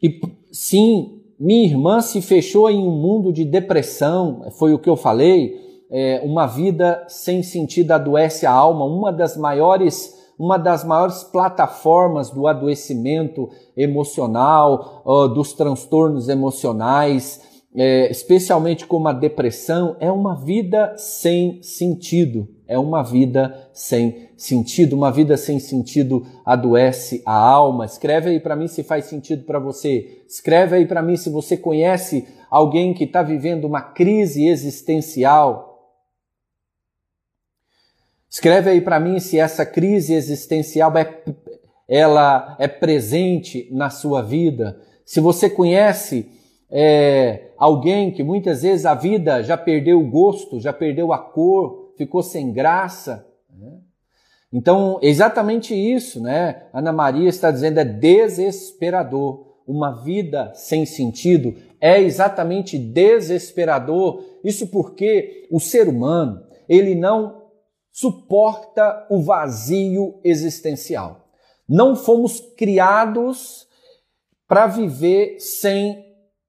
E 0.02 0.20
sim, 0.50 1.20
minha 1.38 1.66
irmã 1.66 2.00
se 2.00 2.22
fechou 2.22 2.70
em 2.70 2.78
um 2.78 2.90
mundo 2.90 3.32
de 3.32 3.44
depressão, 3.44 4.50
foi 4.58 4.72
o 4.72 4.78
que 4.78 4.88
eu 4.88 4.96
falei. 4.96 5.64
É, 5.88 6.20
uma 6.24 6.46
vida 6.46 7.04
sem 7.06 7.42
sentido 7.42 7.92
adoece 7.92 8.44
a 8.44 8.50
alma, 8.50 8.84
uma 8.84 9.12
das 9.12 9.36
maiores 9.36 10.16
uma 10.38 10.58
das 10.58 10.84
maiores 10.84 11.24
plataformas 11.24 12.28
do 12.28 12.46
adoecimento 12.46 13.48
emocional, 13.74 15.02
uh, 15.06 15.26
dos 15.28 15.54
transtornos 15.54 16.28
emocionais, 16.28 17.40
é, 17.74 18.10
especialmente 18.10 18.86
como 18.86 19.08
a 19.08 19.14
depressão, 19.14 19.96
é 19.98 20.12
uma 20.12 20.34
vida 20.34 20.92
sem 20.98 21.62
sentido 21.62 22.46
é 22.68 22.78
uma 22.78 23.02
vida 23.02 23.68
sem 23.72 24.28
sentido. 24.36 24.96
Uma 24.96 25.12
vida 25.12 25.36
sem 25.36 25.58
sentido 25.58 26.26
adoece 26.44 27.22
a 27.24 27.34
alma. 27.34 27.84
Escreve 27.84 28.30
aí 28.30 28.40
para 28.40 28.56
mim 28.56 28.66
se 28.66 28.82
faz 28.82 29.04
sentido 29.04 29.44
para 29.44 29.58
você. 29.58 30.22
Escreve 30.28 30.76
aí 30.76 30.86
para 30.86 31.02
mim 31.02 31.16
se 31.16 31.30
você 31.30 31.56
conhece 31.56 32.26
alguém 32.50 32.92
que 32.92 33.04
está 33.04 33.22
vivendo 33.22 33.64
uma 33.64 33.80
crise 33.80 34.46
existencial. 34.46 35.94
Escreve 38.28 38.70
aí 38.70 38.80
para 38.80 38.98
mim 38.98 39.20
se 39.20 39.38
essa 39.38 39.64
crise 39.64 40.12
existencial 40.14 40.96
é, 40.98 41.22
ela 41.88 42.56
é 42.58 42.66
presente 42.66 43.68
na 43.70 43.90
sua 43.90 44.22
vida. 44.22 44.80
Se 45.04 45.20
você 45.20 45.48
conhece 45.48 46.28
é, 46.68 47.52
alguém 47.56 48.10
que 48.10 48.24
muitas 48.24 48.62
vezes 48.62 48.84
a 48.84 48.94
vida 48.94 49.42
já 49.42 49.56
perdeu 49.56 50.00
o 50.00 50.10
gosto, 50.10 50.58
já 50.58 50.72
perdeu 50.72 51.12
a 51.12 51.18
cor, 51.18 51.85
ficou 51.96 52.22
sem 52.22 52.52
graça. 52.52 53.26
Né? 53.50 53.78
Então, 54.52 54.98
exatamente 55.02 55.74
isso, 55.74 56.20
né? 56.20 56.68
Ana 56.72 56.92
Maria 56.92 57.28
está 57.28 57.50
dizendo 57.50 57.78
é 57.78 57.84
desesperador. 57.84 59.44
Uma 59.66 59.90
vida 60.02 60.52
sem 60.54 60.86
sentido 60.86 61.56
é 61.80 62.00
exatamente 62.00 62.78
desesperador. 62.78 64.22
Isso 64.44 64.68
porque 64.68 65.48
o 65.50 65.58
ser 65.58 65.88
humano, 65.88 66.40
ele 66.68 66.94
não 66.94 67.46
suporta 67.90 69.06
o 69.10 69.22
vazio 69.22 70.20
existencial. 70.22 71.28
Não 71.68 71.96
fomos 71.96 72.40
criados 72.56 73.66
para 74.46 74.66
viver 74.66 75.40
sem 75.40 76.04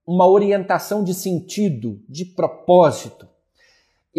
uma 0.06 0.28
orientação 0.28 1.04
de 1.04 1.14
sentido, 1.14 2.00
de 2.08 2.24
propósito. 2.24 3.27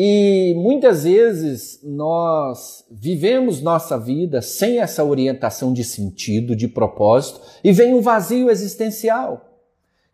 E 0.00 0.54
muitas 0.54 1.02
vezes 1.02 1.80
nós 1.82 2.86
vivemos 2.88 3.60
nossa 3.60 3.98
vida 3.98 4.40
sem 4.40 4.78
essa 4.78 5.02
orientação 5.02 5.72
de 5.72 5.82
sentido, 5.82 6.54
de 6.54 6.68
propósito, 6.68 7.40
e 7.64 7.72
vem 7.72 7.92
um 7.92 8.00
vazio 8.00 8.48
existencial. 8.48 9.58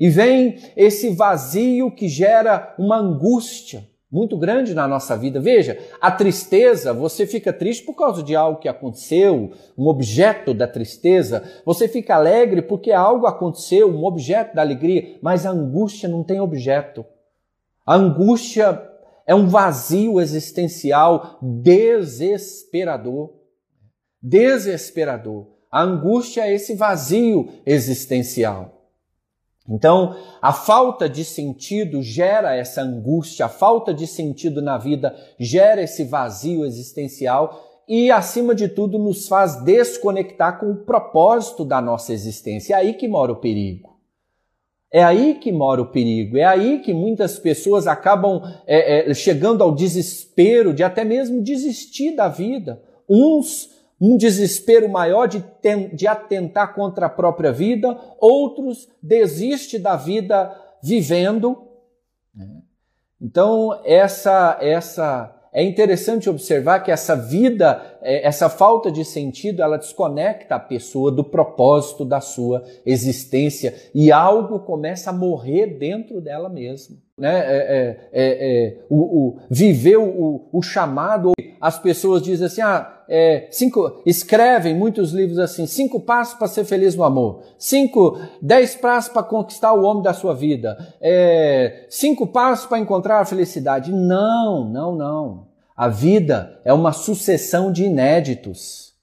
E 0.00 0.08
vem 0.08 0.56
esse 0.74 1.10
vazio 1.10 1.90
que 1.90 2.08
gera 2.08 2.74
uma 2.78 2.96
angústia 2.96 3.86
muito 4.10 4.38
grande 4.38 4.72
na 4.72 4.88
nossa 4.88 5.18
vida. 5.18 5.38
Veja, 5.38 5.78
a 6.00 6.10
tristeza, 6.10 6.94
você 6.94 7.26
fica 7.26 7.52
triste 7.52 7.84
por 7.84 7.94
causa 7.94 8.22
de 8.22 8.34
algo 8.34 8.60
que 8.60 8.68
aconteceu, 8.70 9.52
um 9.76 9.86
objeto 9.86 10.54
da 10.54 10.66
tristeza. 10.66 11.42
Você 11.62 11.88
fica 11.88 12.14
alegre 12.14 12.62
porque 12.62 12.90
algo 12.90 13.26
aconteceu, 13.26 13.90
um 13.90 14.06
objeto 14.06 14.54
da 14.54 14.62
alegria, 14.62 15.18
mas 15.20 15.44
a 15.44 15.50
angústia 15.50 16.08
não 16.08 16.24
tem 16.24 16.40
objeto. 16.40 17.04
A 17.84 17.96
angústia 17.96 18.93
é 19.26 19.34
um 19.34 19.48
vazio 19.48 20.20
existencial 20.20 21.38
desesperador. 21.42 23.30
Desesperador. 24.22 25.46
A 25.70 25.82
angústia 25.82 26.42
é 26.42 26.54
esse 26.54 26.74
vazio 26.74 27.48
existencial. 27.66 28.74
Então, 29.68 30.14
a 30.42 30.52
falta 30.52 31.08
de 31.08 31.24
sentido 31.24 32.02
gera 32.02 32.54
essa 32.54 32.82
angústia, 32.82 33.46
a 33.46 33.48
falta 33.48 33.94
de 33.94 34.06
sentido 34.06 34.60
na 34.60 34.76
vida 34.76 35.16
gera 35.38 35.82
esse 35.82 36.04
vazio 36.04 36.66
existencial 36.66 37.82
e, 37.88 38.10
acima 38.10 38.54
de 38.54 38.68
tudo, 38.68 38.98
nos 38.98 39.26
faz 39.26 39.62
desconectar 39.64 40.60
com 40.60 40.70
o 40.70 40.84
propósito 40.84 41.64
da 41.64 41.80
nossa 41.80 42.12
existência. 42.12 42.74
É 42.74 42.76
aí 42.76 42.94
que 42.94 43.08
mora 43.08 43.32
o 43.32 43.36
perigo. 43.36 43.93
É 44.94 45.02
aí 45.02 45.34
que 45.34 45.50
mora 45.50 45.82
o 45.82 45.86
perigo, 45.86 46.36
é 46.36 46.44
aí 46.44 46.78
que 46.78 46.94
muitas 46.94 47.36
pessoas 47.36 47.88
acabam 47.88 48.40
é, 48.64 49.10
é, 49.10 49.12
chegando 49.12 49.60
ao 49.60 49.74
desespero 49.74 50.72
de 50.72 50.84
até 50.84 51.02
mesmo 51.02 51.42
desistir 51.42 52.14
da 52.14 52.28
vida. 52.28 52.80
Uns, 53.10 53.70
um 54.00 54.16
desespero 54.16 54.88
maior 54.88 55.26
de, 55.26 55.42
de 55.92 56.06
atentar 56.06 56.76
contra 56.76 57.06
a 57.06 57.10
própria 57.10 57.50
vida, 57.50 57.98
outros 58.20 58.88
desistem 59.02 59.80
da 59.80 59.96
vida 59.96 60.56
vivendo. 60.80 61.60
Né? 62.32 62.46
Então, 63.20 63.80
essa, 63.84 64.56
essa 64.60 65.34
é 65.52 65.64
interessante 65.64 66.30
observar 66.30 66.84
que 66.84 66.92
essa 66.92 67.16
vida 67.16 67.82
é, 67.82 67.93
essa 68.04 68.50
falta 68.50 68.92
de 68.92 69.04
sentido, 69.04 69.62
ela 69.62 69.78
desconecta 69.78 70.56
a 70.56 70.60
pessoa 70.60 71.10
do 71.10 71.24
propósito 71.24 72.04
da 72.04 72.20
sua 72.20 72.62
existência 72.84 73.74
e 73.94 74.12
algo 74.12 74.60
começa 74.60 75.08
a 75.08 75.12
morrer 75.12 75.78
dentro 75.78 76.20
dela 76.20 76.50
mesma. 76.50 76.96
Né? 77.16 77.34
É, 77.34 77.56
é, 77.56 78.08
é, 78.12 78.66
é 78.66 78.78
o, 78.90 78.96
o, 78.98 79.38
viver 79.48 79.96
o, 79.96 80.48
o, 80.52 80.62
chamado, 80.62 81.32
as 81.60 81.78
pessoas 81.78 82.20
dizem 82.20 82.46
assim, 82.46 82.60
ah, 82.60 83.02
é, 83.08 83.46
cinco, 83.50 84.02
escrevem 84.04 84.74
muitos 84.74 85.12
livros 85.12 85.38
assim, 85.38 85.66
cinco 85.66 86.00
passos 86.00 86.34
para 86.34 86.48
ser 86.48 86.64
feliz 86.64 86.94
no 86.94 87.04
amor, 87.04 87.42
cinco, 87.56 88.18
dez 88.42 88.74
passos 88.74 89.12
para 89.12 89.22
conquistar 89.22 89.72
o 89.72 89.84
homem 89.84 90.02
da 90.02 90.12
sua 90.12 90.34
vida, 90.34 90.76
cinco 91.88 92.26
passos 92.26 92.66
para 92.66 92.78
encontrar 92.78 93.20
a 93.20 93.24
felicidade. 93.24 93.92
Não, 93.92 94.68
não, 94.68 94.94
não. 94.94 95.53
A 95.76 95.88
vida 95.88 96.60
é 96.64 96.72
uma 96.72 96.92
sucessão 96.92 97.72
de 97.72 97.84
inéditos. 97.84 98.94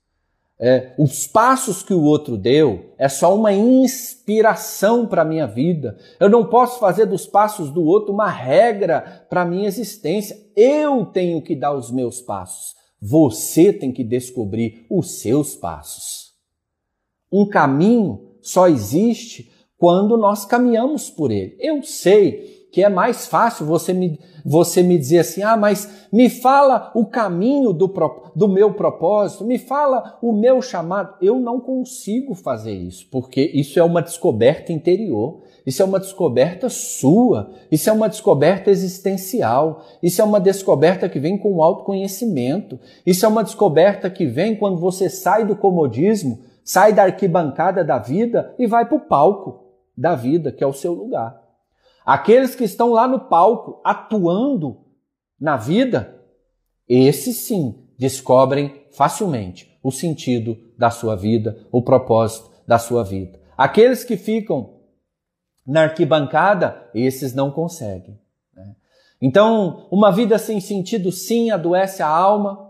É, 0.58 0.94
os 0.98 1.26
passos 1.26 1.82
que 1.82 1.94
o 1.94 2.04
outro 2.04 2.38
deu 2.38 2.94
é 2.98 3.10
só 3.10 3.36
uma 3.36 3.52
inspiração 3.52 5.08
para 5.08 5.24
a 5.24 5.26
minha 5.26 5.48
vida. 5.48 5.98
Eu 6.20 6.30
não 6.30 6.46
posso 6.46 6.80
fazer 6.80 7.08
dos 7.08 7.26
passos 7.26 7.72
do 7.72 7.84
outro 7.84 8.14
uma 8.14 8.30
regra 8.30 9.26
para 9.28 9.42
a 9.42 9.46
minha 9.46 9.68
existência. 9.68 10.40
Eu 10.56 11.06
tenho 11.06 11.42
que 11.42 11.56
dar 11.56 11.74
os 11.74 11.92
meus 11.92 12.22
passos. 12.22 12.76
Você 13.02 13.74
tem 13.74 13.92
que 13.92 14.04
descobrir 14.04 14.86
os 14.90 15.20
seus 15.20 15.56
passos. 15.56 16.36
Um 17.32 17.48
caminho 17.48 18.36
só 18.40 18.68
existe 18.68 19.52
quando 19.78 20.16
nós 20.16 20.46
caminhamos 20.46 21.10
por 21.10 21.32
ele. 21.32 21.58
Eu 21.60 21.82
sei 21.82 22.61
que 22.72 22.82
é 22.82 22.88
mais 22.88 23.28
fácil 23.28 23.66
você 23.66 23.92
me, 23.94 24.18
você 24.46 24.82
me 24.82 24.98
dizer 24.98 25.20
assim: 25.20 25.44
ah, 25.44 25.58
mas 25.58 26.08
me 26.12 26.30
fala 26.30 26.90
o 26.96 27.06
caminho 27.06 27.74
do, 27.74 27.94
do 28.34 28.48
meu 28.48 28.74
propósito, 28.74 29.44
me 29.44 29.58
fala 29.58 30.18
o 30.22 30.32
meu 30.32 30.62
chamado. 30.62 31.16
Eu 31.22 31.38
não 31.38 31.60
consigo 31.60 32.34
fazer 32.34 32.74
isso, 32.74 33.08
porque 33.12 33.42
isso 33.54 33.78
é 33.78 33.84
uma 33.84 34.02
descoberta 34.02 34.72
interior, 34.72 35.42
isso 35.66 35.82
é 35.82 35.86
uma 35.86 36.00
descoberta 36.00 36.70
sua, 36.70 37.52
isso 37.70 37.90
é 37.90 37.94
uma 37.94 38.08
descoberta 38.08 38.72
existencial, 38.72 39.84
isso 40.02 40.22
é 40.22 40.24
uma 40.24 40.40
descoberta 40.40 41.10
que 41.10 41.20
vem 41.20 41.38
com 41.38 41.54
o 41.56 41.64
autoconhecimento, 41.64 42.80
isso 43.06 43.26
é 43.26 43.28
uma 43.30 43.44
descoberta 43.44 44.10
que 44.10 44.26
vem 44.26 44.56
quando 44.56 44.78
você 44.78 45.10
sai 45.10 45.46
do 45.46 45.58
comodismo, 45.58 46.40
sai 46.64 46.94
da 46.94 47.04
arquibancada 47.04 47.84
da 47.84 48.00
vida 48.00 48.56
e 48.58 48.66
vai 48.66 48.86
para 48.86 48.96
o 48.96 49.02
palco 49.02 49.60
da 49.98 50.16
vida, 50.16 50.54
que 50.54 50.64
é 50.64 50.68
o 50.68 50.74
seu 50.74 50.94
lugar. 50.94 51.41
Aqueles 52.12 52.56
que 52.56 52.66
estão 52.66 52.92
lá 52.92 53.08
no 53.08 53.22
palco 53.22 53.80
atuando 53.86 54.82
na 55.40 55.56
vida, 55.56 56.22
esses 56.86 57.38
sim 57.38 57.88
descobrem 57.98 58.86
facilmente 58.92 59.80
o 59.82 59.94
sentido 59.94 60.58
da 60.78 60.90
sua 60.90 61.16
vida, 61.16 61.66
o 61.72 61.82
propósito 61.82 62.52
da 62.68 62.78
sua 62.78 63.02
vida. 63.02 63.40
Aqueles 63.58 64.04
que 64.04 64.18
ficam 64.18 64.82
na 65.66 65.84
arquibancada, 65.84 66.90
esses 66.94 67.34
não 67.34 67.50
conseguem. 67.50 68.20
Né? 68.54 68.76
Então, 69.22 69.88
uma 69.90 70.12
vida 70.12 70.38
sem 70.38 70.60
sentido 70.60 71.14
sim 71.14 71.50
adoece 71.50 72.04
a 72.04 72.10
alma, 72.10 72.70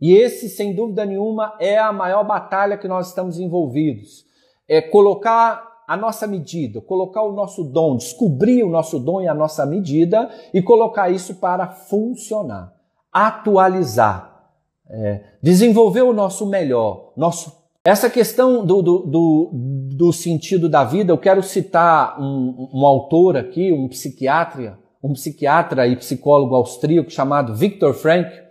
e 0.00 0.14
esse, 0.14 0.48
sem 0.48 0.72
dúvida 0.72 1.04
nenhuma, 1.04 1.56
é 1.58 1.76
a 1.76 1.92
maior 1.92 2.22
batalha 2.22 2.78
que 2.78 2.86
nós 2.86 3.08
estamos 3.08 3.40
envolvidos. 3.40 4.24
É 4.68 4.80
colocar 4.80 5.67
a 5.88 5.96
nossa 5.96 6.26
medida, 6.26 6.82
colocar 6.82 7.22
o 7.22 7.32
nosso 7.32 7.64
dom, 7.64 7.96
descobrir 7.96 8.62
o 8.62 8.68
nosso 8.68 8.98
dom 8.98 9.22
e 9.22 9.26
a 9.26 9.32
nossa 9.32 9.64
medida 9.64 10.28
e 10.52 10.60
colocar 10.60 11.08
isso 11.08 11.36
para 11.36 11.66
funcionar, 11.66 12.74
atualizar, 13.10 14.50
é, 14.90 15.22
desenvolver 15.42 16.02
o 16.02 16.12
nosso 16.12 16.44
melhor, 16.44 17.14
nosso 17.16 17.56
essa 17.84 18.10
questão 18.10 18.66
do, 18.66 18.82
do, 18.82 18.98
do, 18.98 19.50
do, 19.94 20.12
sentido 20.12 20.68
da 20.68 20.84
vida, 20.84 21.10
eu 21.10 21.16
quero 21.16 21.42
citar 21.42 22.20
um, 22.20 22.68
um 22.74 22.84
autor 22.84 23.34
aqui, 23.34 23.72
um 23.72 23.88
psiquiatra, 23.88 24.78
um 25.02 25.14
psiquiatra 25.14 25.86
e 25.86 25.96
psicólogo 25.96 26.54
austríaco 26.54 27.10
chamado 27.10 27.54
Viktor 27.54 27.94
Frankl, 27.94 28.47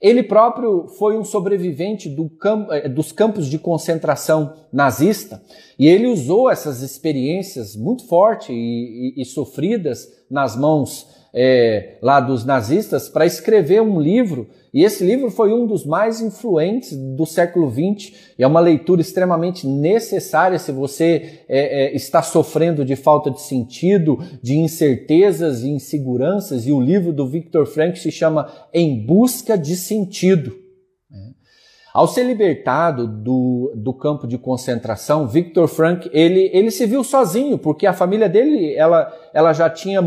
ele 0.00 0.22
próprio 0.22 0.88
foi 0.98 1.18
um 1.18 1.24
sobrevivente 1.24 2.08
do 2.08 2.28
campo, 2.28 2.72
eh, 2.72 2.88
dos 2.88 3.12
campos 3.12 3.46
de 3.46 3.58
concentração 3.58 4.54
nazista 4.72 5.42
e 5.78 5.86
ele 5.86 6.06
usou 6.06 6.50
essas 6.50 6.80
experiências 6.80 7.76
muito 7.76 8.06
fortes 8.06 8.48
e, 8.48 9.14
e, 9.16 9.22
e 9.22 9.24
sofridas 9.24 10.08
nas 10.30 10.56
mãos 10.56 11.19
é, 11.34 11.98
lá 12.02 12.20
dos 12.20 12.44
nazistas 12.44 13.08
para 13.08 13.26
escrever 13.26 13.80
um 13.80 14.00
livro 14.00 14.48
e 14.72 14.84
esse 14.84 15.04
livro 15.04 15.30
foi 15.30 15.52
um 15.52 15.66
dos 15.66 15.84
mais 15.84 16.20
influentes 16.20 16.96
do 16.96 17.26
século 17.26 17.68
XX 17.68 18.12
e 18.38 18.44
é 18.44 18.46
uma 18.46 18.60
leitura 18.60 19.00
extremamente 19.00 19.66
necessária 19.66 20.58
se 20.60 20.70
você 20.70 21.40
é, 21.48 21.86
é, 21.86 21.96
está 21.96 22.22
sofrendo 22.22 22.84
de 22.84 22.94
falta 22.94 23.30
de 23.30 23.40
sentido, 23.40 24.18
de 24.40 24.56
incertezas 24.56 25.62
e 25.62 25.70
inseguranças. 25.70 26.66
E 26.66 26.72
o 26.72 26.80
livro 26.80 27.12
do 27.12 27.26
Viktor 27.26 27.66
Frankl 27.66 27.96
se 27.96 28.12
chama 28.12 28.48
Em 28.72 29.04
Busca 29.04 29.58
de 29.58 29.74
Sentido. 29.74 30.56
Ao 31.92 32.06
ser 32.06 32.22
libertado 32.22 33.08
do, 33.08 33.72
do 33.74 33.92
campo 33.92 34.24
de 34.28 34.38
concentração, 34.38 35.26
Viktor 35.26 35.66
Frankl 35.66 36.08
ele, 36.12 36.48
ele 36.52 36.70
se 36.70 36.86
viu 36.86 37.02
sozinho 37.02 37.58
porque 37.58 37.84
a 37.84 37.92
família 37.92 38.28
dele 38.28 38.72
ela, 38.76 39.12
ela 39.34 39.52
já 39.52 39.68
tinha 39.68 40.00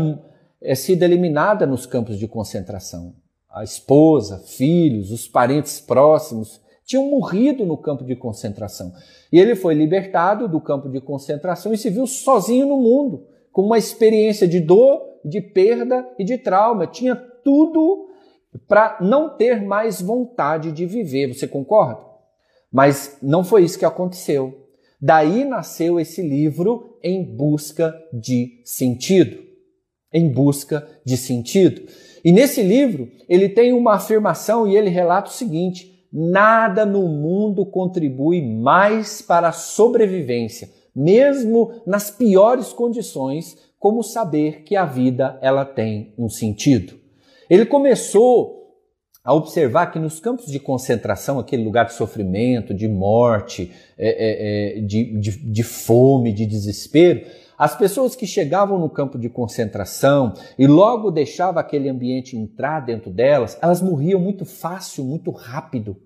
é, 0.64 0.74
sido 0.74 1.02
eliminada 1.02 1.66
nos 1.66 1.86
campos 1.86 2.18
de 2.18 2.26
concentração 2.26 3.14
a 3.54 3.62
esposa, 3.62 4.38
filhos, 4.38 5.12
os 5.12 5.28
parentes 5.28 5.80
próximos 5.80 6.60
tinham 6.84 7.08
morrido 7.08 7.64
no 7.64 7.78
campo 7.78 8.04
de 8.04 8.16
concentração. 8.16 8.92
E 9.32 9.38
ele 9.38 9.54
foi 9.54 9.74
libertado 9.74 10.48
do 10.48 10.60
campo 10.60 10.88
de 10.88 11.00
concentração 11.00 11.72
e 11.72 11.78
se 11.78 11.88
viu 11.88 12.04
sozinho 12.04 12.66
no 12.66 12.76
mundo, 12.76 13.26
com 13.52 13.62
uma 13.62 13.78
experiência 13.78 14.48
de 14.48 14.58
dor, 14.58 15.00
de 15.24 15.40
perda 15.40 16.04
e 16.18 16.24
de 16.24 16.36
trauma. 16.36 16.86
Tinha 16.88 17.14
tudo 17.14 18.08
para 18.66 18.98
não 19.00 19.36
ter 19.36 19.62
mais 19.62 20.02
vontade 20.02 20.72
de 20.72 20.84
viver. 20.84 21.32
Você 21.32 21.46
concorda? 21.46 22.04
Mas 22.70 23.16
não 23.22 23.44
foi 23.44 23.62
isso 23.62 23.78
que 23.78 23.84
aconteceu. 23.84 24.66
Daí 25.00 25.44
nasceu 25.44 26.00
esse 26.00 26.20
livro 26.20 26.98
em 27.00 27.24
busca 27.24 27.94
de 28.12 28.60
sentido. 28.64 29.43
Em 30.14 30.28
busca 30.28 30.86
de 31.04 31.16
sentido. 31.16 31.82
E 32.24 32.32
nesse 32.32 32.62
livro, 32.62 33.10
ele 33.28 33.48
tem 33.48 33.72
uma 33.72 33.94
afirmação 33.94 34.66
e 34.66 34.76
ele 34.76 34.88
relata 34.88 35.28
o 35.28 35.34
seguinte: 35.34 36.06
nada 36.12 36.86
no 36.86 37.08
mundo 37.08 37.66
contribui 37.66 38.40
mais 38.40 39.20
para 39.20 39.48
a 39.48 39.52
sobrevivência, 39.52 40.70
mesmo 40.94 41.82
nas 41.84 42.10
piores 42.10 42.72
condições, 42.72 43.58
como 43.78 44.02
saber 44.02 44.62
que 44.62 44.76
a 44.76 44.86
vida 44.86 45.38
ela 45.42 45.64
tem 45.64 46.14
um 46.16 46.28
sentido. 46.28 46.94
Ele 47.50 47.66
começou 47.66 48.64
a 49.24 49.34
observar 49.34 49.86
que 49.86 49.98
nos 49.98 50.20
campos 50.20 50.46
de 50.46 50.60
concentração, 50.60 51.38
aquele 51.38 51.64
lugar 51.64 51.86
de 51.86 51.94
sofrimento, 51.94 52.72
de 52.72 52.86
morte, 52.86 53.72
é, 53.98 54.08
é, 54.08 54.78
é 54.78 54.80
de, 54.80 55.18
de, 55.18 55.30
de 55.50 55.62
fome, 55.62 56.32
de 56.32 56.46
desespero, 56.46 57.26
as 57.58 57.76
pessoas 57.76 58.16
que 58.16 58.26
chegavam 58.26 58.78
no 58.78 58.88
campo 58.88 59.18
de 59.18 59.28
concentração 59.28 60.34
e 60.58 60.66
logo 60.66 61.10
deixava 61.10 61.60
aquele 61.60 61.88
ambiente 61.88 62.36
entrar 62.36 62.80
dentro 62.80 63.10
delas, 63.10 63.56
elas 63.62 63.80
morriam 63.80 64.20
muito 64.20 64.44
fácil, 64.44 65.04
muito 65.04 65.30
rápido. 65.30 65.96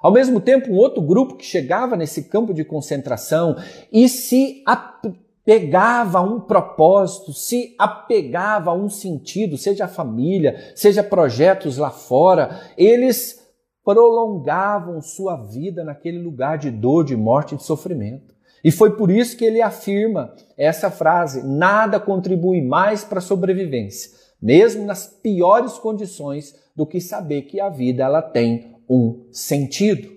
Ao 0.00 0.12
mesmo 0.12 0.40
tempo, 0.40 0.70
um 0.70 0.76
outro 0.76 1.00
grupo 1.00 1.36
que 1.36 1.44
chegava 1.44 1.96
nesse 1.96 2.24
campo 2.24 2.52
de 2.52 2.64
concentração 2.64 3.56
e 3.90 4.08
se 4.08 4.62
apegava 4.66 6.18
a 6.18 6.22
um 6.22 6.38
propósito, 6.38 7.32
se 7.32 7.74
apegava 7.78 8.70
a 8.70 8.74
um 8.74 8.88
sentido, 8.88 9.56
seja 9.56 9.86
a 9.86 9.88
família, 9.88 10.72
seja 10.74 11.02
projetos 11.02 11.78
lá 11.78 11.90
fora, 11.90 12.60
eles 12.76 13.44
prolongavam 13.84 15.00
sua 15.00 15.36
vida 15.36 15.82
naquele 15.82 16.18
lugar 16.18 16.58
de 16.58 16.70
dor, 16.70 17.04
de 17.04 17.16
morte 17.16 17.54
e 17.54 17.56
de 17.58 17.64
sofrimento. 17.64 18.35
E 18.62 18.70
foi 18.70 18.96
por 18.96 19.10
isso 19.10 19.36
que 19.36 19.44
ele 19.44 19.62
afirma 19.62 20.34
essa 20.56 20.90
frase: 20.90 21.46
nada 21.46 22.00
contribui 22.00 22.60
mais 22.60 23.04
para 23.04 23.18
a 23.18 23.22
sobrevivência, 23.22 24.10
mesmo 24.40 24.84
nas 24.84 25.06
piores 25.06 25.74
condições, 25.74 26.54
do 26.74 26.86
que 26.86 27.00
saber 27.00 27.42
que 27.42 27.60
a 27.60 27.68
vida 27.68 28.04
ela 28.04 28.22
tem 28.22 28.76
um 28.88 29.26
sentido. 29.32 30.14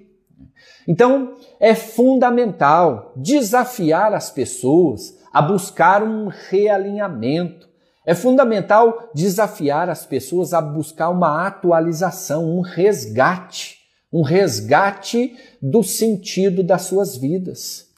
Então, 0.87 1.35
é 1.59 1.75
fundamental 1.75 3.13
desafiar 3.15 4.13
as 4.13 4.29
pessoas 4.29 5.17
a 5.31 5.41
buscar 5.41 6.03
um 6.03 6.27
realinhamento. 6.27 7.69
É 8.05 8.15
fundamental 8.15 9.09
desafiar 9.13 9.89
as 9.89 10.05
pessoas 10.05 10.53
a 10.53 10.61
buscar 10.61 11.09
uma 11.09 11.45
atualização, 11.45 12.57
um 12.57 12.61
resgate, 12.61 13.77
um 14.11 14.23
resgate 14.23 15.35
do 15.61 15.83
sentido 15.83 16.63
das 16.63 16.83
suas 16.83 17.15
vidas. 17.15 17.88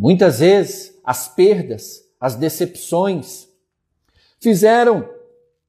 Muitas 0.00 0.38
vezes 0.40 0.98
as 1.04 1.28
perdas, 1.28 2.00
as 2.18 2.34
decepções 2.34 3.46
fizeram 4.40 5.06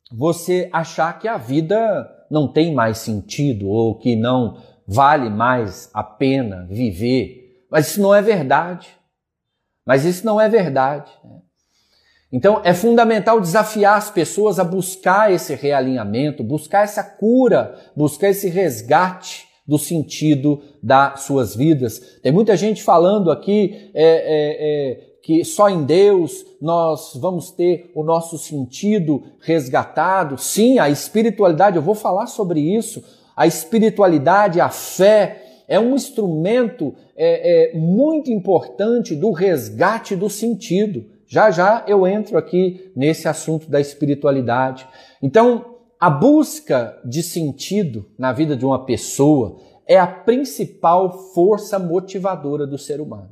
você 0.09 0.69
achar 0.71 1.19
que 1.19 1.27
a 1.27 1.35
vida 1.35 2.09
não 2.29 2.47
tem 2.47 2.73
mais 2.73 2.99
sentido 2.99 3.67
ou 3.67 3.99
que 3.99 4.15
não 4.15 4.63
vale 4.87 5.29
mais 5.29 5.89
a 5.93 6.01
pena 6.01 6.65
viver. 6.69 7.65
Mas 7.69 7.89
isso 7.89 8.01
não 8.01 8.15
é 8.15 8.21
verdade. 8.21 8.87
Mas 9.85 10.05
isso 10.05 10.25
não 10.25 10.39
é 10.39 10.47
verdade. 10.47 11.11
Né? 11.25 11.41
Então 12.31 12.61
é 12.63 12.73
fundamental 12.73 13.41
desafiar 13.41 13.97
as 13.97 14.09
pessoas 14.09 14.59
a 14.59 14.63
buscar 14.63 15.29
esse 15.29 15.55
realinhamento, 15.55 16.41
buscar 16.41 16.85
essa 16.85 17.03
cura, 17.03 17.77
buscar 17.93 18.29
esse 18.29 18.47
resgate 18.47 19.50
do 19.67 19.77
sentido 19.77 20.61
das 20.81 21.21
suas 21.21 21.55
vidas. 21.55 22.19
Tem 22.21 22.31
muita 22.31 22.55
gente 22.57 22.83
falando 22.83 23.31
aqui 23.31 23.91
é, 23.93 24.03
é, 24.03 24.91
é, 24.91 25.11
que 25.21 25.45
só 25.45 25.69
em 25.69 25.83
Deus 25.83 26.45
nós 26.59 27.13
vamos 27.15 27.51
ter 27.51 27.91
o 27.95 28.03
nosso 28.03 28.37
sentido 28.37 29.23
resgatado. 29.39 30.37
Sim, 30.37 30.79
a 30.79 30.89
espiritualidade, 30.89 31.75
eu 31.75 31.81
vou 31.81 31.95
falar 31.95 32.27
sobre 32.27 32.59
isso. 32.59 33.03
A 33.35 33.47
espiritualidade, 33.47 34.59
a 34.59 34.69
fé, 34.69 35.63
é 35.67 35.79
um 35.79 35.95
instrumento 35.95 36.93
é, 37.15 37.71
é, 37.71 37.77
muito 37.77 38.29
importante 38.29 39.15
do 39.15 39.31
resgate 39.31 40.15
do 40.15 40.29
sentido. 40.29 41.05
Já 41.27 41.49
já 41.49 41.85
eu 41.87 42.05
entro 42.05 42.37
aqui 42.37 42.91
nesse 42.93 43.25
assunto 43.25 43.69
da 43.69 43.79
espiritualidade. 43.79 44.85
Então, 45.23 45.70
a 46.01 46.09
busca 46.09 46.99
de 47.05 47.21
sentido 47.21 48.09
na 48.17 48.33
vida 48.33 48.57
de 48.57 48.65
uma 48.65 48.83
pessoa 48.87 49.59
é 49.85 49.99
a 49.99 50.07
principal 50.07 51.31
força 51.31 51.77
motivadora 51.77 52.65
do 52.65 52.75
ser 52.75 52.99
humano. 52.99 53.29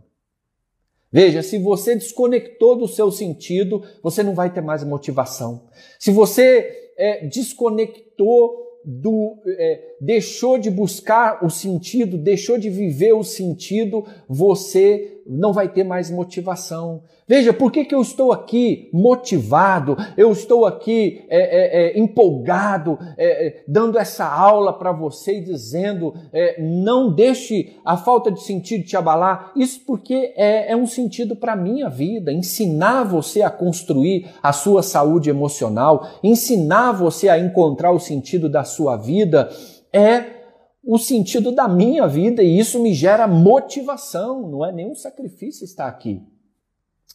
Veja, 1.11 1.41
se 1.41 1.57
você 1.57 1.95
desconectou 1.95 2.75
do 2.75 2.87
seu 2.87 3.09
sentido, 3.09 3.81
você 4.03 4.21
não 4.21 4.35
vai 4.35 4.53
ter 4.53 4.61
mais 4.61 4.83
motivação. 4.83 5.67
Se 5.97 6.11
você 6.11 6.91
é, 6.95 7.25
desconectou 7.25 8.69
do, 8.85 9.39
é, 9.47 9.95
deixou 9.99 10.59
de 10.59 10.69
buscar 10.69 11.43
o 11.43 11.49
sentido, 11.49 12.19
deixou 12.19 12.59
de 12.59 12.69
viver 12.69 13.13
o 13.13 13.23
sentido, 13.23 14.05
você 14.27 15.18
não 15.29 15.53
vai 15.53 15.69
ter 15.69 15.83
mais 15.83 16.09
motivação. 16.09 17.03
Veja, 17.27 17.53
por 17.53 17.71
que, 17.71 17.85
que 17.85 17.93
eu 17.93 18.01
estou 18.01 18.31
aqui 18.31 18.89
motivado, 18.91 19.95
eu 20.17 20.31
estou 20.31 20.65
aqui 20.65 21.23
é, 21.29 21.37
é, 21.37 21.97
é 21.97 21.99
empolgado, 21.99 22.97
é, 23.15 23.47
é, 23.47 23.63
dando 23.67 23.99
essa 23.99 24.25
aula 24.25 24.73
para 24.73 24.91
você 24.91 25.37
e 25.37 25.43
dizendo: 25.43 26.13
não 26.57 27.13
deixe 27.13 27.77
a 27.85 27.95
falta 27.95 28.31
de 28.31 28.41
sentido 28.41 28.83
te 28.83 28.97
abalar. 28.97 29.51
Isso 29.55 29.81
porque 29.85 30.33
é, 30.35 30.75
um 30.75 30.87
sentido 30.87 31.35
para 31.35 31.53
a 31.53 31.57
minha 31.57 31.87
vida, 31.87 32.33
ensinar 32.33 33.03
você 33.03 33.43
a 33.43 33.49
construir 33.49 34.27
a 34.41 34.51
sua 34.51 34.81
saúde 34.81 35.29
emocional, 35.29 36.07
ensinar 36.23 36.93
você 36.93 37.29
a 37.29 37.37
encontrar 37.37 37.91
o 37.91 37.99
sentido 37.99 38.49
da 38.49 38.63
sua 38.63 38.97
vida 38.97 39.49
é 39.93 40.38
o 40.83 40.97
sentido 40.97 41.51
da 41.51 41.67
minha 41.67 42.07
vida 42.07 42.41
e 42.41 42.57
isso 42.57 42.81
me 42.81 42.93
gera 42.93 43.27
motivação, 43.27 44.49
não 44.49 44.65
é 44.65 44.71
nenhum 44.71 44.95
sacrifício 44.95 45.63
estar 45.63 45.87
aqui. 45.87 46.21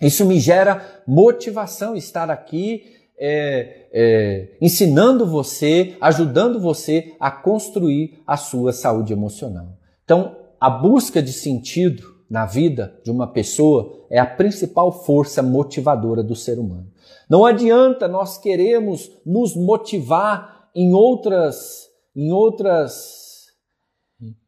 Isso 0.01 0.25
me 0.25 0.39
gera 0.41 1.03
motivação 1.07 1.97
estar 1.97 2.31
aqui 2.31 2.83
é, 3.17 3.87
é, 3.93 4.49
ensinando 4.61 5.25
você, 5.27 5.97
ajudando 6.01 6.61
você 6.61 7.15
a 7.19 7.31
construir 7.31 8.21
a 8.27 8.37
sua 8.37 8.73
saúde 8.73 9.13
emocional. 9.13 9.69
Então, 10.05 10.37
a 10.61 10.69
busca 10.69 11.23
de 11.23 11.33
sentido 11.33 12.15
na 12.29 12.45
vida 12.47 12.99
de 13.05 13.11
uma 13.11 13.27
pessoa 13.27 14.05
é 14.11 14.19
a 14.19 14.27
principal 14.27 15.05
força 15.05 15.43
motivadora 15.43 16.23
do 16.23 16.35
ser 16.35 16.59
humano. 16.59 16.91
Não 17.29 17.45
adianta 17.45 18.09
nós 18.09 18.37
queremos 18.37 19.11
nos 19.25 19.55
motivar 19.55 20.69
em 20.75 20.93
outras, 20.93 21.89
em 22.15 22.33
outras 22.33 23.25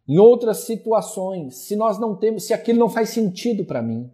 em 0.08 0.18
outras 0.18 0.58
situações, 0.58 1.56
se 1.56 1.74
nós 1.74 1.98
não 1.98 2.14
temos, 2.14 2.46
se 2.46 2.54
aquilo 2.54 2.78
não 2.78 2.88
faz 2.88 3.10
sentido 3.10 3.64
para 3.64 3.82
mim. 3.82 4.10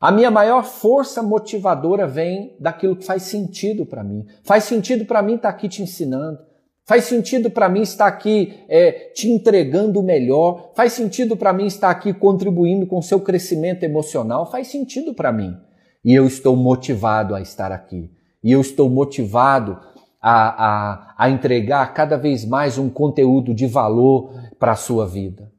A 0.00 0.12
minha 0.12 0.30
maior 0.30 0.64
força 0.64 1.22
motivadora 1.22 2.06
vem 2.06 2.54
daquilo 2.60 2.94
que 2.94 3.06
faz 3.06 3.22
sentido 3.22 3.86
para 3.86 4.04
mim. 4.04 4.26
Faz 4.42 4.64
sentido 4.64 5.06
para 5.06 5.22
mim 5.22 5.36
estar 5.36 5.50
tá 5.50 5.56
aqui 5.56 5.66
te 5.66 5.82
ensinando. 5.82 6.38
Faz 6.84 7.04
sentido 7.04 7.50
para 7.50 7.70
mim 7.70 7.80
estar 7.80 8.06
aqui 8.06 8.52
é, 8.68 8.92
te 9.14 9.30
entregando 9.30 10.00
o 10.00 10.02
melhor. 10.02 10.72
Faz 10.74 10.92
sentido 10.92 11.34
para 11.38 11.54
mim 11.54 11.64
estar 11.64 11.88
aqui 11.88 12.12
contribuindo 12.12 12.86
com 12.86 12.98
o 12.98 13.02
seu 13.02 13.18
crescimento 13.18 13.82
emocional. 13.84 14.50
Faz 14.50 14.66
sentido 14.66 15.14
para 15.14 15.32
mim. 15.32 15.56
E 16.04 16.12
eu 16.12 16.26
estou 16.26 16.54
motivado 16.54 17.34
a 17.34 17.40
estar 17.40 17.72
aqui. 17.72 18.10
E 18.42 18.52
eu 18.52 18.60
estou 18.60 18.90
motivado 18.90 19.80
a, 20.20 20.66
a, 20.66 21.14
a 21.16 21.30
entregar 21.30 21.94
cada 21.94 22.16
vez 22.16 22.44
mais 22.44 22.76
um 22.76 22.90
conteúdo 22.90 23.54
de 23.54 23.66
valor 23.66 24.32
para 24.58 24.72
a 24.72 24.76
sua 24.76 25.06
vida. 25.06 25.52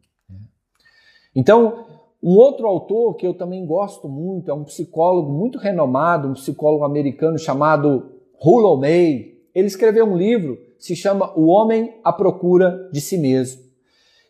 Então, 1.36 1.86
um 2.22 2.36
outro 2.38 2.68
autor 2.68 3.16
que 3.16 3.28
eu 3.28 3.34
também 3.34 3.66
gosto 3.66 4.08
muito 4.08 4.50
é 4.50 4.54
um 4.54 4.64
psicólogo 4.64 5.32
muito 5.32 5.58
renomado, 5.58 6.30
um 6.30 6.34
psicólogo 6.34 6.84
americano 6.84 7.38
chamado 7.38 8.12
Rollo 8.36 8.78
May. 8.78 9.36
Ele 9.54 9.68
escreveu 9.68 10.06
um 10.06 10.18
livro 10.18 10.58
se 10.86 10.96
chama 10.96 11.34
O 11.38 11.48
Homem 11.48 11.96
à 12.04 12.14
Procura 12.14 12.90
de 12.92 13.02
Si 13.02 13.18
Mesmo. 13.18 13.64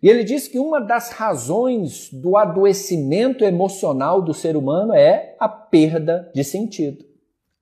E 0.02 0.10
ele 0.10 0.24
diz 0.24 0.48
que 0.48 0.60
uma 0.60 0.80
das 0.80 1.10
razões 1.10 2.10
do 2.12 2.38
adoecimento 2.38 3.44
emocional 3.44 4.22
do 4.22 4.34
ser 4.34 4.56
humano 4.56 4.94
é 4.94 5.36
a 5.40 5.50
perda 5.50 6.32
de 6.34 6.44
sentido. 6.44 7.04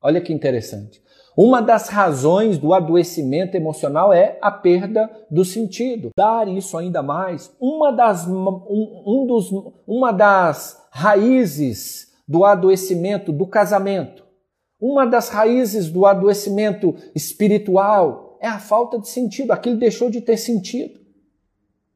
Olha 0.02 0.22
que 0.22 0.34
interessante. 0.34 1.02
Uma 1.36 1.62
das 1.62 1.90
razões 1.90 2.58
do 2.58 2.74
adoecimento 2.74 3.56
emocional 3.58 4.14
é 4.14 4.38
a 4.42 4.52
perda 4.52 5.10
do 5.30 5.44
sentido. 5.44 6.12
Dar 6.16 6.48
isso 6.48 6.78
ainda 6.78 7.02
mais, 7.02 7.52
uma 7.60 7.92
das, 7.92 8.28
um, 8.28 9.04
um 9.06 9.26
dos, 9.26 9.52
uma 9.88 10.12
das 10.12 10.88
raízes 10.92 12.14
do 12.28 12.46
adoecimento 12.46 13.32
do 13.32 13.48
casamento, 13.48 14.24
uma 14.80 15.06
das 15.06 15.30
raízes 15.30 15.90
do 15.90 16.06
adoecimento 16.06 16.94
espiritual 17.16 18.38
é 18.42 18.48
a 18.48 18.60
falta 18.60 19.00
de 19.00 19.08
sentido. 19.08 19.52
Aquilo 19.52 19.78
deixou 19.78 20.10
de 20.10 20.20
ter 20.20 20.36
sentido. 20.36 21.00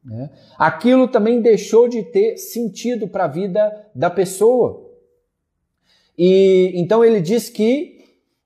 Né? 0.03 0.29
Aquilo 0.57 1.07
também 1.07 1.41
deixou 1.41 1.89
de 1.89 2.01
ter 2.01 2.37
sentido 2.37 3.07
para 3.07 3.25
a 3.25 3.27
vida 3.27 3.89
da 3.93 4.09
pessoa. 4.09 4.89
E 6.17 6.71
então 6.75 7.03
ele 7.03 7.19
diz 7.19 7.49
que 7.49 7.96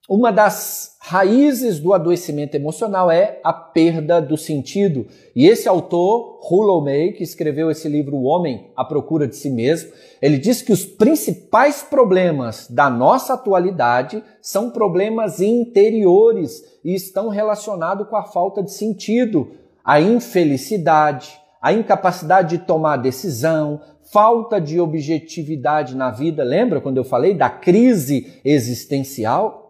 uma 0.10 0.32
das 0.32 0.98
raízes 1.00 1.80
do 1.80 1.94
adoecimento 1.94 2.56
emocional 2.56 3.10
é 3.12 3.40
a 3.44 3.54
perda 3.54 4.20
do 4.20 4.36
sentido. 4.36 5.06
E 5.36 5.48
esse 5.48 5.70
autor, 5.70 6.40
Rollo 6.42 6.82
May, 6.82 7.12
que 7.12 7.24
escreveu 7.24 7.70
esse 7.70 7.88
livro 7.88 8.18
O 8.18 8.24
Homem 8.24 8.72
à 8.76 8.84
Procura 8.84 9.28
de 9.28 9.36
Si 9.36 9.50
Mesmo, 9.50 9.92
ele 10.20 10.38
diz 10.38 10.62
que 10.62 10.74
os 10.74 10.86
principais 10.86 11.84
problemas 11.84 12.68
da 12.68 12.90
nossa 12.90 13.36
atualidade 13.36 14.24
são 14.42 14.72
problemas 14.72 15.40
interiores 15.40 16.64
e 16.84 16.96
estão 16.96 17.30
relacionados 17.30 18.08
com 18.08 18.16
a 18.16 18.24
falta 18.24 18.64
de 18.64 18.72
sentido, 18.72 19.52
a 19.86 20.02
infelicidade, 20.02 21.40
a 21.62 21.72
incapacidade 21.72 22.58
de 22.58 22.66
tomar 22.66 22.98
decisão, 22.98 23.80
falta 24.12 24.60
de 24.60 24.80
objetividade 24.80 25.96
na 25.96 26.10
vida. 26.10 26.44
Lembra 26.44 26.82
quando 26.82 26.98
eu 26.98 27.04
falei 27.04 27.36
da 27.36 27.50
crise 27.50 28.42
existencial? 28.44 29.61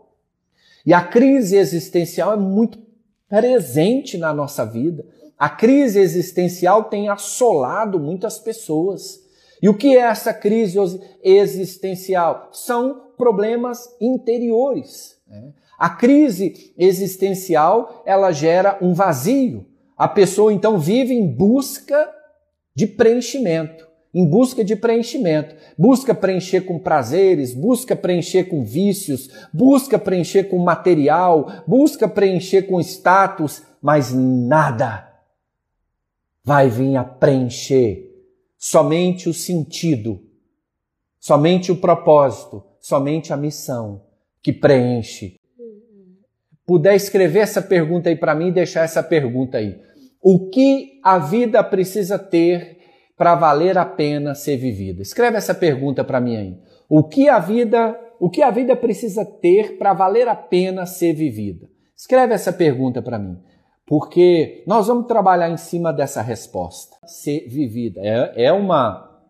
E 0.86 0.94
a 0.94 1.02
crise 1.02 1.58
existencial 1.58 2.34
é 2.34 2.38
muito 2.38 2.80
presente 3.28 4.17
na 4.17 4.34
nossa 4.34 4.65
vida. 4.65 5.06
A 5.38 5.50
crise 5.50 6.00
existencial 6.00 6.86
tem 6.86 7.10
assolado 7.10 8.00
muitas 8.00 8.39
pessoas. 8.39 9.20
E 9.62 9.70
o 9.70 9.74
que 9.76 9.96
é 9.96 10.02
essa 10.02 10.34
crise 10.34 10.78
existencial? 11.24 12.50
São 12.52 13.12
problemas 13.17 13.88
interiores. 14.00 15.17
Né? 15.28 15.54
A 15.78 15.89
crise 15.89 16.74
existencial 16.78 18.04
ela 18.06 18.32
gera 18.32 18.78
um 18.82 18.94
vazio. 18.94 19.65
A 19.98 20.08
pessoa 20.08 20.52
então 20.52 20.80
vive 20.80 21.13
em 21.13 21.28
busca 21.28 22.10
de 22.76 22.88
preenchimento 22.88 23.90
em 24.13 24.28
busca 24.28 24.63
de 24.63 24.76
preenchimento. 24.76 25.56
Busca 25.78 26.13
preencher 26.13 26.62
com 26.62 26.78
prazeres, 26.78 27.54
busca 27.54 27.95
preencher 27.95 28.45
com 28.45 28.63
vícios, 28.63 29.30
busca 29.54 29.97
preencher 29.97 30.45
com 30.45 30.58
material, 30.60 31.63
busca 31.65 32.08
preencher 32.08 32.63
com 32.63 32.80
status, 32.80 33.63
mas 33.82 34.13
nada 34.13 35.10
vai 36.43 36.69
vir 36.69 36.97
a 36.97 37.04
preencher 37.04 38.10
somente 38.58 39.30
o 39.30 39.34
sentido, 39.34 40.21
somente 41.19 41.71
o 41.71 41.78
propósito, 41.78 42.63
somente 42.80 43.32
a 43.32 43.38
missão 43.38 44.04
que 44.41 44.52
preenche. 44.52 45.39
Puder 46.65 46.95
escrever 46.95 47.39
essa 47.39 47.62
pergunta 47.62 48.10
aí 48.10 48.15
para 48.15 48.36
mim 48.36 48.47
e 48.47 48.54
deixar 48.54 48.84
essa 48.84 49.04
pergunta 49.04 49.58
aí. 49.58 49.80
O 50.21 50.50
que 50.50 51.00
a 51.04 51.17
vida 51.17 51.63
precisa 51.63 52.17
ter 52.19 52.81
para 53.21 53.36
valer 53.36 53.77
a 53.77 53.86
pena 53.86 54.34
ser 54.34 54.57
vivida? 54.57 55.03
Escreve 55.03 55.38
essa 55.38 55.53
pergunta 55.53 56.03
para 56.03 56.19
mim 56.19 56.38
aí. 56.38 56.57
O 56.89 57.03
que 57.03 57.29
a 57.29 57.38
vida, 57.38 57.95
o 58.19 58.31
que 58.31 58.41
a 58.41 58.49
vida 58.49 58.75
precisa 58.75 59.23
ter 59.23 59.77
para 59.77 59.93
valer 59.93 60.27
a 60.27 60.34
pena 60.34 60.88
ser 60.88 61.13
vivida? 61.13 61.67
Escreve 61.95 62.34
essa 62.34 62.51
pergunta 62.51 62.99
para 62.99 63.19
mim. 63.19 63.38
porque 63.86 64.63
nós 64.65 64.88
vamos 64.88 65.05
trabalhar 65.05 65.51
em 65.51 65.57
cima 65.57 65.93
dessa 65.93 66.19
resposta. 66.23 66.97
Ser 67.05 67.47
vivida 67.47 68.01
é, 68.03 68.45
é 68.45 68.51
uma 68.51 69.21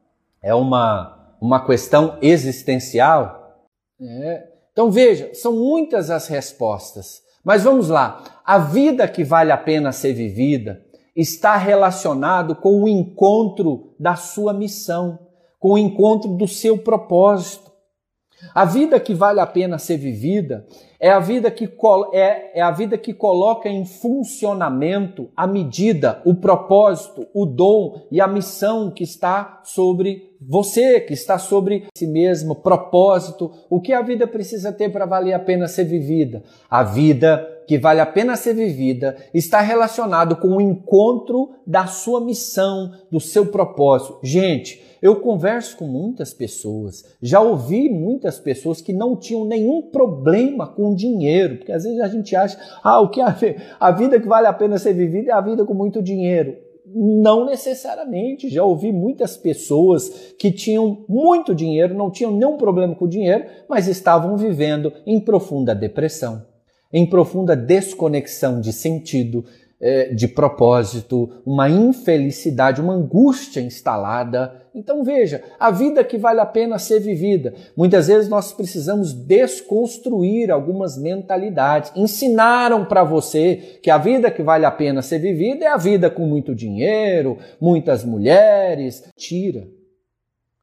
é 0.41 0.55
uma 0.55 1.35
uma 1.41 1.65
questão 1.65 2.17
existencial. 2.21 3.57
É. 3.99 4.47
Então 4.71 4.89
veja, 4.89 5.31
são 5.33 5.51
muitas 5.51 6.09
as 6.09 6.29
respostas, 6.29 7.21
mas 7.43 7.65
vamos 7.65 7.89
lá. 7.89 8.23
A 8.45 8.57
vida 8.57 9.05
que 9.05 9.25
vale 9.25 9.51
a 9.51 9.57
pena 9.57 9.91
ser 9.91 10.13
vivida 10.13 10.81
está 11.15 11.57
relacionado 11.57 12.55
com 12.55 12.83
o 12.83 12.87
encontro 12.87 13.93
da 13.99 14.15
sua 14.15 14.53
missão, 14.53 15.19
com 15.59 15.73
o 15.73 15.77
encontro 15.77 16.31
do 16.31 16.47
seu 16.47 16.77
propósito. 16.77 17.71
A 18.55 18.65
vida 18.65 18.99
que 18.99 19.13
vale 19.13 19.39
a 19.39 19.45
pena 19.45 19.77
ser 19.77 19.97
vivida 19.97 20.65
é 20.99 21.09
a 21.09 21.19
vida 21.19 21.49
que, 21.49 21.69
é, 22.13 22.59
é 22.59 22.61
a 22.61 22.71
vida 22.71 22.97
que 22.97 23.13
coloca 23.13 23.69
em 23.69 23.85
funcionamento 23.85 25.29
a 25.35 25.47
medida, 25.47 26.21
o 26.25 26.35
propósito, 26.35 27.27
o 27.33 27.45
dom 27.45 28.07
e 28.11 28.19
a 28.19 28.27
missão 28.27 28.91
que 28.91 29.03
está 29.03 29.61
sobre 29.63 30.31
você, 30.39 30.99
que 30.99 31.13
está 31.13 31.37
sobre 31.37 31.87
si 31.95 32.07
mesmo, 32.07 32.55
propósito. 32.55 33.51
O 33.69 33.79
que 33.79 33.93
a 33.93 34.01
vida 34.01 34.27
precisa 34.27 34.71
ter 34.71 34.89
para 34.89 35.05
valer 35.05 35.33
a 35.33 35.39
pena 35.39 35.67
ser 35.67 35.85
vivida? 35.85 36.43
A 36.69 36.83
vida 36.83 37.47
que 37.71 37.77
vale 37.77 38.01
a 38.01 38.05
pena 38.05 38.35
ser 38.35 38.53
vivida 38.53 39.15
está 39.33 39.61
relacionado 39.61 40.35
com 40.35 40.57
o 40.57 40.59
encontro 40.59 41.51
da 41.65 41.87
sua 41.87 42.19
missão, 42.19 42.91
do 43.09 43.17
seu 43.17 43.45
propósito. 43.45 44.19
Gente, 44.21 44.83
eu 45.01 45.21
converso 45.21 45.77
com 45.77 45.87
muitas 45.87 46.33
pessoas, 46.33 47.15
já 47.21 47.39
ouvi 47.39 47.87
muitas 47.87 48.37
pessoas 48.37 48.81
que 48.81 48.91
não 48.91 49.15
tinham 49.15 49.45
nenhum 49.45 49.83
problema 49.83 50.67
com 50.67 50.93
dinheiro, 50.93 51.59
porque 51.59 51.71
às 51.71 51.85
vezes 51.85 52.01
a 52.01 52.09
gente 52.09 52.35
acha, 52.35 52.59
ah, 52.83 52.99
o 52.99 53.09
que 53.09 53.21
a, 53.21 53.33
a 53.79 53.91
vida 53.91 54.19
que 54.19 54.27
vale 54.27 54.47
a 54.47 54.53
pena 54.53 54.77
ser 54.77 54.91
vivida 54.91 55.31
é 55.31 55.33
a 55.33 55.39
vida 55.39 55.63
com 55.63 55.73
muito 55.73 56.03
dinheiro. 56.03 56.57
Não 56.93 57.45
necessariamente. 57.45 58.49
Já 58.49 58.65
ouvi 58.65 58.91
muitas 58.91 59.37
pessoas 59.37 60.33
que 60.37 60.51
tinham 60.51 61.05
muito 61.07 61.55
dinheiro, 61.55 61.93
não 61.93 62.11
tinham 62.11 62.33
nenhum 62.33 62.57
problema 62.57 62.93
com 62.93 63.05
o 63.05 63.09
dinheiro, 63.09 63.45
mas 63.69 63.87
estavam 63.87 64.35
vivendo 64.35 64.91
em 65.05 65.21
profunda 65.21 65.73
depressão, 65.73 66.50
em 66.93 67.05
profunda 67.05 67.55
desconexão 67.55 68.59
de 68.59 68.73
sentido, 68.73 69.45
é, 69.81 70.13
de 70.13 70.27
propósito, 70.27 71.41
uma 71.43 71.67
infelicidade, 71.67 72.79
uma 72.79 72.93
angústia 72.93 73.59
instalada. 73.59 74.53
Então 74.75 75.03
veja, 75.03 75.43
a 75.59 75.71
vida 75.71 76.03
que 76.03 76.19
vale 76.19 76.39
a 76.39 76.45
pena 76.45 76.77
ser 76.77 76.99
vivida. 76.99 77.55
Muitas 77.75 78.07
vezes 78.07 78.29
nós 78.29 78.53
precisamos 78.53 79.11
desconstruir 79.11 80.51
algumas 80.51 80.97
mentalidades. 80.97 81.91
Ensinaram 81.95 82.85
para 82.85 83.03
você 83.03 83.79
que 83.81 83.89
a 83.89 83.97
vida 83.97 84.29
que 84.29 84.43
vale 84.43 84.65
a 84.65 84.71
pena 84.71 85.01
ser 85.01 85.17
vivida 85.17 85.65
é 85.65 85.67
a 85.67 85.77
vida 85.77 86.11
com 86.11 86.27
muito 86.27 86.53
dinheiro, 86.53 87.39
muitas 87.59 88.05
mulheres. 88.05 89.03
Tira. 89.17 89.67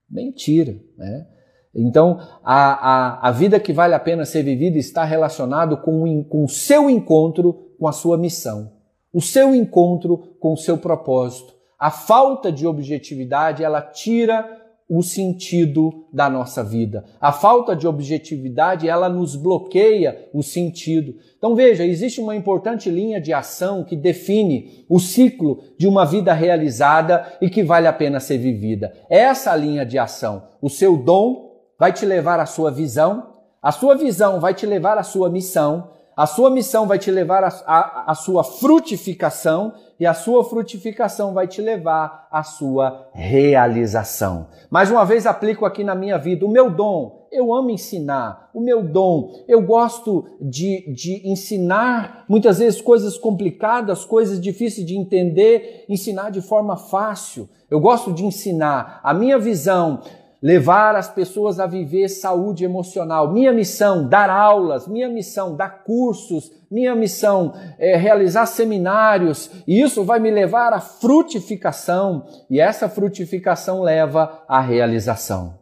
Mentira, 0.08 0.76
né? 0.96 1.26
Então, 1.74 2.18
a, 2.42 3.18
a, 3.24 3.28
a 3.28 3.31
vida 3.31 3.61
que 3.61 3.72
vale 3.72 3.94
a 3.94 4.00
pena 4.00 4.24
ser 4.24 4.42
vivida 4.42 4.78
está 4.78 5.04
relacionado 5.04 5.76
com, 5.76 6.24
com 6.24 6.44
o 6.44 6.48
seu 6.48 6.88
encontro 6.90 7.66
com 7.78 7.87
a 7.87 7.92
sua 7.92 8.18
missão 8.18 8.78
o 9.12 9.20
seu 9.20 9.54
encontro 9.54 10.37
com 10.38 10.52
o 10.52 10.57
seu 10.57 10.78
propósito. 10.78 11.54
A 11.78 11.90
falta 11.90 12.50
de 12.50 12.66
objetividade, 12.66 13.64
ela 13.64 13.81
tira 13.81 14.57
o 14.90 15.02
sentido 15.02 16.07
da 16.12 16.31
nossa 16.31 16.64
vida. 16.64 17.04
A 17.20 17.31
falta 17.31 17.76
de 17.76 17.87
objetividade, 17.87 18.88
ela 18.88 19.09
nos 19.09 19.37
bloqueia 19.37 20.28
o 20.33 20.42
sentido. 20.42 21.14
Então 21.37 21.54
veja, 21.54 21.85
existe 21.85 22.20
uma 22.20 22.35
importante 22.35 22.88
linha 22.88 23.20
de 23.20 23.33
ação 23.33 23.85
que 23.85 23.94
define 23.94 24.85
o 24.88 24.98
ciclo 24.98 25.62
de 25.76 25.87
uma 25.87 26.07
vida 26.07 26.33
realizada 26.33 27.37
e 27.40 27.50
que 27.50 27.62
vale 27.62 27.87
a 27.87 27.92
pena 27.92 28.18
ser 28.18 28.38
vivida. 28.38 28.92
Essa 29.11 29.54
linha 29.54 29.85
de 29.85 29.98
ação, 29.98 30.44
o 30.61 30.70
seu 30.70 30.96
dom 30.96 31.47
vai 31.78 31.92
te 31.92 32.04
levar 32.04 32.40
à 32.40 32.46
sua 32.46 32.70
visão, 32.70 33.34
a 33.62 33.70
sua 33.70 33.94
visão 33.94 34.40
vai 34.40 34.52
te 34.52 34.66
levar 34.66 34.98
à 34.98 35.02
sua 35.02 35.30
missão, 35.30 35.90
a 36.16 36.26
sua 36.26 36.50
missão 36.50 36.84
vai 36.84 36.98
te 36.98 37.12
levar 37.12 37.44
à 37.44 38.14
sua 38.16 38.42
frutificação 38.42 39.72
e 40.00 40.04
a 40.04 40.12
sua 40.12 40.42
frutificação 40.42 41.32
vai 41.32 41.46
te 41.46 41.62
levar 41.62 42.26
à 42.32 42.42
sua 42.42 43.08
realização. 43.14 44.48
Mais 44.68 44.90
uma 44.90 45.04
vez 45.04 45.26
aplico 45.26 45.64
aqui 45.64 45.84
na 45.84 45.94
minha 45.94 46.18
vida 46.18 46.44
o 46.44 46.50
meu 46.50 46.70
dom. 46.70 47.28
Eu 47.30 47.54
amo 47.54 47.70
ensinar, 47.70 48.50
o 48.52 48.60
meu 48.60 48.82
dom. 48.82 49.30
Eu 49.46 49.62
gosto 49.62 50.24
de, 50.40 50.92
de 50.92 51.30
ensinar 51.30 52.24
muitas 52.28 52.58
vezes 52.58 52.80
coisas 52.80 53.16
complicadas, 53.16 54.04
coisas 54.04 54.40
difíceis 54.40 54.84
de 54.84 54.96
entender, 54.96 55.84
ensinar 55.88 56.30
de 56.30 56.40
forma 56.40 56.76
fácil. 56.76 57.48
Eu 57.70 57.78
gosto 57.78 58.12
de 58.12 58.24
ensinar. 58.24 58.98
A 59.04 59.12
minha 59.12 59.38
visão 59.38 60.00
levar 60.42 60.94
as 60.94 61.09
pessoas 61.09 61.59
a 61.59 61.66
viver 61.66 62.09
saúde 62.09 62.64
emocional. 62.64 63.33
Minha 63.33 63.53
missão, 63.53 64.09
dar 64.09 64.31
aulas, 64.31 64.87
minha 64.87 65.09
missão, 65.09 65.57
dar 65.57 65.83
cursos, 65.85 66.53
minha 66.70 66.94
missão 66.94 67.55
é 67.79 67.96
realizar 67.96 68.46
seminários, 68.46 69.51
e 69.66 69.81
isso 69.81 70.05
vai 70.05 70.20
me 70.20 70.31
levar 70.31 70.72
à 70.72 70.81
frutificação, 70.81 72.27
e 72.48 72.61
essa 72.61 72.88
frutificação 72.88 73.83
leva 73.83 74.42
à 74.46 74.61
realização. 74.61 75.59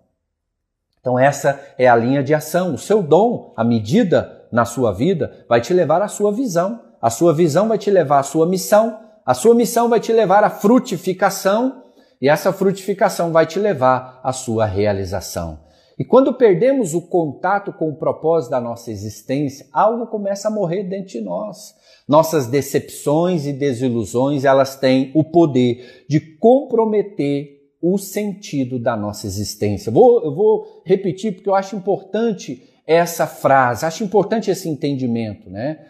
Então, 1.01 1.17
essa 1.17 1.61
é 1.79 1.87
a 1.87 1.95
linha 1.95 2.21
de 2.21 2.35
ação. 2.35 2.75
O 2.75 2.79
seu 2.79 3.01
dom, 3.01 3.53
a 3.57 3.62
medida 3.62 4.45
na 4.51 4.65
sua 4.65 4.93
vida, 4.93 5.47
vai 5.49 5.61
te 5.61 5.73
levar 5.73 6.03
à 6.03 6.09
sua 6.09 6.33
visão. 6.33 6.81
A 7.01 7.11
sua 7.11 7.33
visão 7.33 7.69
vai 7.69 7.79
te 7.79 7.93
levar 7.93 8.19
à 8.19 8.23
sua 8.25 8.45
missão. 8.45 8.99
A 9.25 9.33
sua 9.33 9.55
missão 9.55 9.89
vai 9.89 10.01
te 10.01 10.12
levar 10.12 10.43
à 10.43 10.51
frutificação 10.51 11.85
e 12.20 12.29
essa 12.29 12.52
frutificação 12.52 13.33
vai 13.33 13.46
te 13.46 13.59
levar 13.59 14.20
à 14.22 14.33
sua 14.33 14.64
realização. 14.66 15.66
E 15.98 16.05
quando 16.05 16.35
perdemos 16.35 16.92
o 16.92 17.00
contato 17.00 17.72
com 17.72 17.88
o 17.88 17.96
propósito 17.96 18.50
da 18.50 18.61
nossa 18.61 18.90
existência, 18.90 19.66
algo 19.72 20.07
começa 20.07 20.48
a 20.48 20.50
morrer 20.50 20.85
dentro 20.85 21.09
de 21.09 21.20
nós. 21.22 21.74
Nossas 22.07 22.46
decepções 22.46 23.46
e 23.46 23.52
desilusões, 23.52 24.44
elas 24.44 24.76
têm 24.76 25.11
o 25.14 25.24
poder 25.24 26.05
de 26.09 26.20
comprometer 26.20 27.57
o 27.81 27.96
sentido 27.96 28.79
da 28.79 28.96
nossa 28.96 29.26
existência. 29.26 29.90
Vou, 29.90 30.22
eu 30.22 30.35
vou 30.35 30.83
repetir 30.85 31.33
porque 31.33 31.48
eu 31.48 31.55
acho 31.55 31.76
importante 31.76 32.62
essa 32.87 33.26
frase, 33.26 33.85
acho 33.85 34.05
importante 34.05 34.50
esse 34.50 34.68
entendimento, 34.68 35.50
né? 35.50 35.85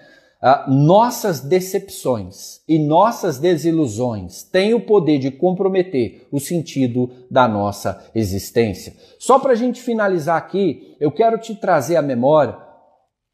Ah, 0.49 0.65
nossas 0.69 1.41
decepções 1.41 2.61
e 2.69 2.79
nossas 2.79 3.37
desilusões 3.37 4.45
têm 4.45 4.75
o 4.75 4.81
poder 4.81 5.19
de 5.19 5.29
comprometer 5.29 6.29
o 6.31 6.39
sentido 6.39 7.11
da 7.29 7.49
nossa 7.49 8.09
existência. 8.15 8.95
Só 9.19 9.41
para 9.41 9.51
a 9.51 9.57
gente 9.57 9.83
finalizar 9.83 10.37
aqui, 10.37 10.95
eu 11.01 11.11
quero 11.11 11.37
te 11.37 11.57
trazer 11.57 11.97
a 11.97 12.03
memória, 12.03 12.57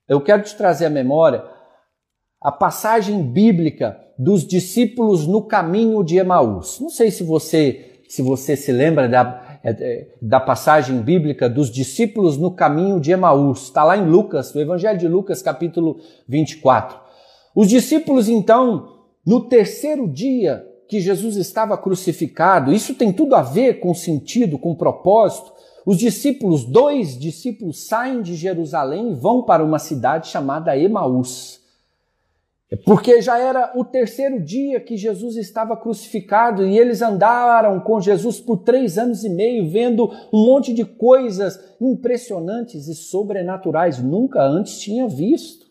eu 0.08 0.22
quero 0.22 0.42
te 0.42 0.56
trazer 0.56 0.86
a 0.86 0.90
memória 0.90 1.44
a 2.40 2.50
passagem 2.50 3.22
bíblica 3.22 4.00
dos 4.18 4.46
discípulos 4.46 5.26
no 5.26 5.42
caminho 5.42 6.02
de 6.02 6.16
Emaús. 6.16 6.80
Não 6.80 6.88
sei 6.88 7.10
se 7.10 7.22
você 7.22 7.90
se 8.08 8.20
você 8.20 8.56
se 8.56 8.72
lembra 8.72 9.08
da, 9.08 9.58
é, 9.62 9.70
é, 9.70 10.08
da 10.20 10.38
passagem 10.38 11.00
bíblica 11.00 11.48
dos 11.48 11.70
discípulos 11.70 12.36
no 12.36 12.50
caminho 12.50 13.00
de 13.00 13.10
Emaús. 13.10 13.64
Está 13.64 13.84
lá 13.84 13.96
em 13.96 14.06
Lucas, 14.06 14.52
no 14.52 14.60
Evangelho 14.60 14.98
de 14.98 15.08
Lucas, 15.08 15.40
capítulo 15.40 15.98
24. 16.28 17.01
Os 17.54 17.68
discípulos, 17.68 18.28
então, 18.28 19.00
no 19.24 19.48
terceiro 19.48 20.08
dia 20.08 20.66
que 20.88 21.00
Jesus 21.00 21.36
estava 21.36 21.76
crucificado, 21.76 22.72
isso 22.72 22.94
tem 22.94 23.12
tudo 23.12 23.34
a 23.34 23.42
ver 23.42 23.80
com 23.80 23.94
sentido, 23.94 24.58
com 24.58 24.74
propósito. 24.74 25.52
Os 25.86 25.98
discípulos, 25.98 26.64
dois 26.64 27.18
discípulos, 27.18 27.86
saem 27.86 28.22
de 28.22 28.34
Jerusalém 28.34 29.12
e 29.12 29.14
vão 29.14 29.42
para 29.42 29.64
uma 29.64 29.78
cidade 29.78 30.28
chamada 30.28 30.76
Emaús. 30.76 31.62
Porque 32.84 33.20
já 33.20 33.38
era 33.38 33.72
o 33.74 33.84
terceiro 33.84 34.40
dia 34.40 34.80
que 34.80 34.96
Jesus 34.96 35.36
estava 35.36 35.76
crucificado 35.76 36.64
e 36.64 36.78
eles 36.78 37.02
andaram 37.02 37.78
com 37.80 38.00
Jesus 38.00 38.40
por 38.40 38.58
três 38.58 38.96
anos 38.96 39.24
e 39.24 39.28
meio, 39.28 39.68
vendo 39.68 40.10
um 40.32 40.46
monte 40.46 40.72
de 40.72 40.84
coisas 40.84 41.60
impressionantes 41.80 42.88
e 42.88 42.94
sobrenaturais, 42.94 44.02
nunca 44.02 44.42
antes 44.42 44.78
tinha 44.78 45.06
visto, 45.06 45.61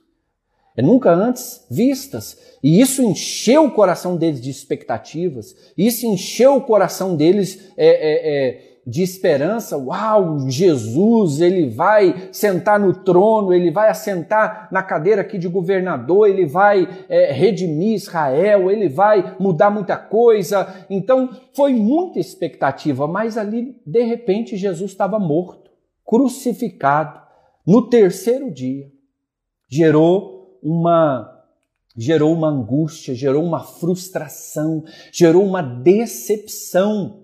nunca 0.78 1.12
antes 1.12 1.66
vistas. 1.70 2.38
E 2.64 2.80
isso 2.80 3.02
encheu 3.02 3.66
o 3.66 3.72
coração 3.72 4.16
deles 4.16 4.40
de 4.40 4.50
expectativas, 4.50 5.56
isso 5.78 6.06
encheu 6.06 6.56
o 6.56 6.62
coração 6.62 7.16
deles 7.16 7.72
é, 7.76 7.88
é, 7.88 8.48
é, 8.48 8.72
de 8.86 9.02
esperança. 9.02 9.78
Uau, 9.78 10.50
Jesus, 10.50 11.42
ele 11.42 11.70
vai 11.70 12.30
sentar 12.32 12.80
no 12.80 12.94
trono, 12.94 13.54
ele 13.54 13.72
vai 13.72 13.90
assentar 13.90 14.70
na 14.72 14.84
cadeira 14.84 15.22
aqui 15.22 15.38
de 15.38 15.48
governador, 15.48 16.30
ele 16.30 16.46
vai 16.46 16.88
é, 17.10 17.32
redimir 17.32 17.96
Israel, 17.96 18.70
ele 18.70 18.88
vai 18.88 19.36
mudar 19.40 19.70
muita 19.70 19.98
coisa. 19.98 20.86
Então 20.90 21.30
foi 21.54 21.74
muita 21.74 22.20
expectativa, 22.20 23.08
mas 23.08 23.38
ali 23.38 23.76
de 23.86 24.04
repente 24.04 24.56
Jesus 24.56 24.92
estava 24.92 25.20
morto, 25.20 25.72
crucificado, 26.06 27.20
no 27.66 27.90
terceiro 27.90 28.52
dia. 28.52 28.92
Gerou 29.70 30.41
uma 30.62 31.42
gerou 31.98 32.34
uma 32.34 32.48
angústia, 32.48 33.14
gerou 33.14 33.44
uma 33.44 33.64
frustração, 33.64 34.84
gerou 35.12 35.46
uma 35.46 35.62
decepção. 35.62 37.24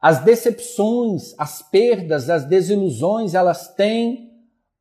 As 0.00 0.22
decepções, 0.24 1.34
as 1.38 1.62
perdas, 1.62 2.28
as 2.28 2.44
desilusões, 2.44 3.34
elas 3.34 3.74
têm 3.74 4.30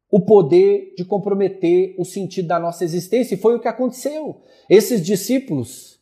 o 0.09 0.21
poder 0.21 0.93
de 0.97 1.03
comprometer 1.03 1.95
o 1.97 2.05
sentido 2.05 2.47
da 2.47 2.59
nossa 2.59 2.83
existência, 2.83 3.35
e 3.35 3.38
foi 3.38 3.55
o 3.55 3.59
que 3.59 3.67
aconteceu. 3.67 4.41
Esses 4.69 5.03
discípulos 5.03 5.99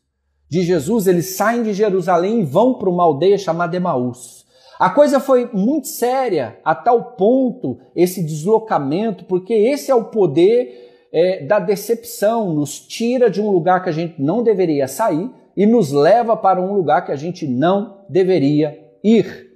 de 0.49 0.61
Jesus, 0.61 1.07
eles 1.07 1.35
saem 1.35 1.63
de 1.63 1.73
Jerusalém 1.73 2.41
e 2.41 2.45
vão 2.45 2.75
para 2.75 2.89
uma 2.89 3.03
aldeia 3.03 3.37
chamada 3.37 3.75
Emaús. 3.75 4.45
A 4.79 4.89
coisa 4.89 5.19
foi 5.19 5.49
muito 5.53 5.87
séria, 5.87 6.59
a 6.63 6.75
tal 6.75 7.15
ponto, 7.15 7.79
esse 7.95 8.21
deslocamento, 8.21 9.25
porque 9.25 9.53
esse 9.53 9.89
é 9.89 9.95
o 9.95 10.05
poder 10.05 10.92
é, 11.13 11.45
da 11.45 11.59
decepção, 11.59 12.51
nos 12.51 12.79
tira 12.79 13.29
de 13.29 13.39
um 13.39 13.51
lugar 13.51 13.83
que 13.83 13.89
a 13.89 13.93
gente 13.93 14.19
não 14.19 14.41
deveria 14.41 14.87
sair 14.87 15.29
e 15.55 15.67
nos 15.67 15.91
leva 15.91 16.35
para 16.35 16.59
um 16.59 16.73
lugar 16.73 17.05
que 17.05 17.11
a 17.11 17.15
gente 17.15 17.47
não 17.47 18.03
deveria 18.09 18.83
ir. 19.03 19.51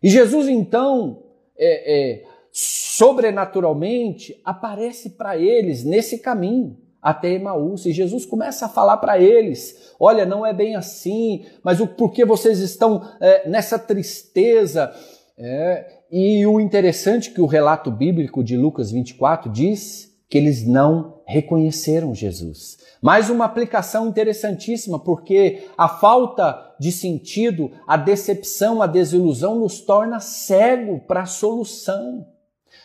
E 0.00 0.08
Jesus, 0.08 0.46
então, 0.46 1.24
é, 1.58 2.20
é, 2.20 2.24
sobrenaturalmente, 2.52 4.40
aparece 4.44 5.10
para 5.10 5.36
eles 5.36 5.82
nesse 5.82 6.18
caminho 6.18 6.78
até 7.02 7.32
Emaús. 7.32 7.84
E 7.84 7.92
Jesus 7.92 8.24
começa 8.24 8.66
a 8.66 8.68
falar 8.68 8.98
para 8.98 9.18
eles: 9.18 9.94
olha, 9.98 10.24
não 10.24 10.46
é 10.46 10.54
bem 10.54 10.76
assim, 10.76 11.44
mas 11.64 11.80
o 11.80 11.88
porquê 11.88 12.24
vocês 12.24 12.60
estão 12.60 13.02
é, 13.20 13.48
nessa 13.48 13.80
tristeza? 13.80 14.94
É, 15.36 15.98
e 16.10 16.46
o 16.46 16.60
interessante 16.60 17.30
é 17.30 17.34
que 17.34 17.40
o 17.40 17.46
relato 17.46 17.90
bíblico 17.90 18.44
de 18.44 18.56
Lucas 18.56 18.92
24 18.92 19.50
diz 19.50 20.08
que 20.28 20.36
eles 20.36 20.66
não 20.66 21.22
reconheceram 21.26 22.14
Jesus. 22.14 22.78
Mais 23.00 23.30
uma 23.30 23.44
aplicação 23.44 24.08
interessantíssima, 24.08 24.98
porque 24.98 25.66
a 25.76 25.88
falta 25.88 26.74
de 26.78 26.92
sentido, 26.92 27.70
a 27.86 27.96
decepção, 27.96 28.82
a 28.82 28.86
desilusão 28.86 29.58
nos 29.58 29.80
torna 29.80 30.20
cego 30.20 31.00
para 31.00 31.22
a 31.22 31.26
solução. 31.26 32.26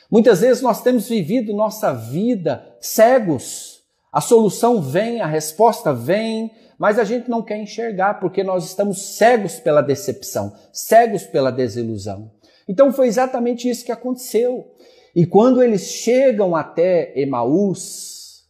Muitas 0.10 0.42
vezes 0.42 0.62
nós 0.62 0.82
temos 0.82 1.10
vivido 1.10 1.54
nossa 1.54 1.94
vida 1.94 2.64
cegos. 2.80 3.82
A 4.12 4.22
solução 4.22 4.82
vem, 4.82 5.22
a 5.22 5.26
resposta 5.26 5.94
vem, 5.94 6.52
mas 6.78 7.00
a 7.00 7.04
gente 7.04 7.30
não 7.30 7.42
quer 7.42 7.58
enxergar 7.58 8.20
porque 8.20 8.44
nós 8.44 8.66
estamos 8.66 9.16
cegos 9.16 9.60
pela 9.60 9.82
decepção, 9.82 10.54
cegos 10.72 11.24
pela 11.24 11.52
desilusão. 11.52 12.32
Então 12.68 12.92
foi 12.94 13.08
exatamente 13.08 13.70
isso 13.70 13.86
que 13.86 13.92
aconteceu. 13.92 14.73
E 15.16 15.26
quando 15.26 15.62
eles 15.62 15.84
chegam 15.84 16.56
até 16.56 17.14
Emaús, 17.20 18.46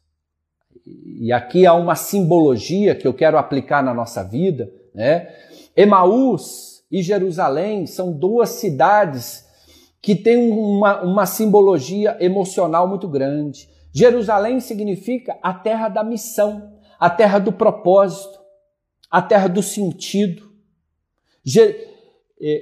e 0.86 1.32
aqui 1.32 1.66
há 1.66 1.74
uma 1.74 1.96
simbologia 1.96 2.96
que 2.96 3.08
eu 3.08 3.14
quero 3.14 3.38
aplicar 3.38 3.84
na 3.84 3.94
nossa 3.94 4.24
vida, 4.24 4.72
né? 4.94 5.34
Emaús 5.76 6.84
e 6.92 7.02
Jerusalém 7.02 7.88
são 7.88 8.12
duas 8.12 8.50
cidades 8.50 9.46
que 10.02 10.16
têm 10.16 10.52
uma, 10.52 11.02
uma 11.02 11.26
simbologia 11.26 12.18
emocional 12.20 12.88
muito 12.88 13.08
grande. 13.08 13.70
Jerusalém 13.94 14.60
significa 14.60 15.38
a 15.42 15.54
terra 15.54 15.88
da 15.88 16.04
missão, 16.04 16.74
a 17.00 17.10
terra 17.10 17.40
do 17.40 17.52
propósito, 17.52 18.40
a 19.10 19.22
terra 19.22 19.48
do 19.48 19.64
sentido. 19.64 20.52
É, 21.58 21.93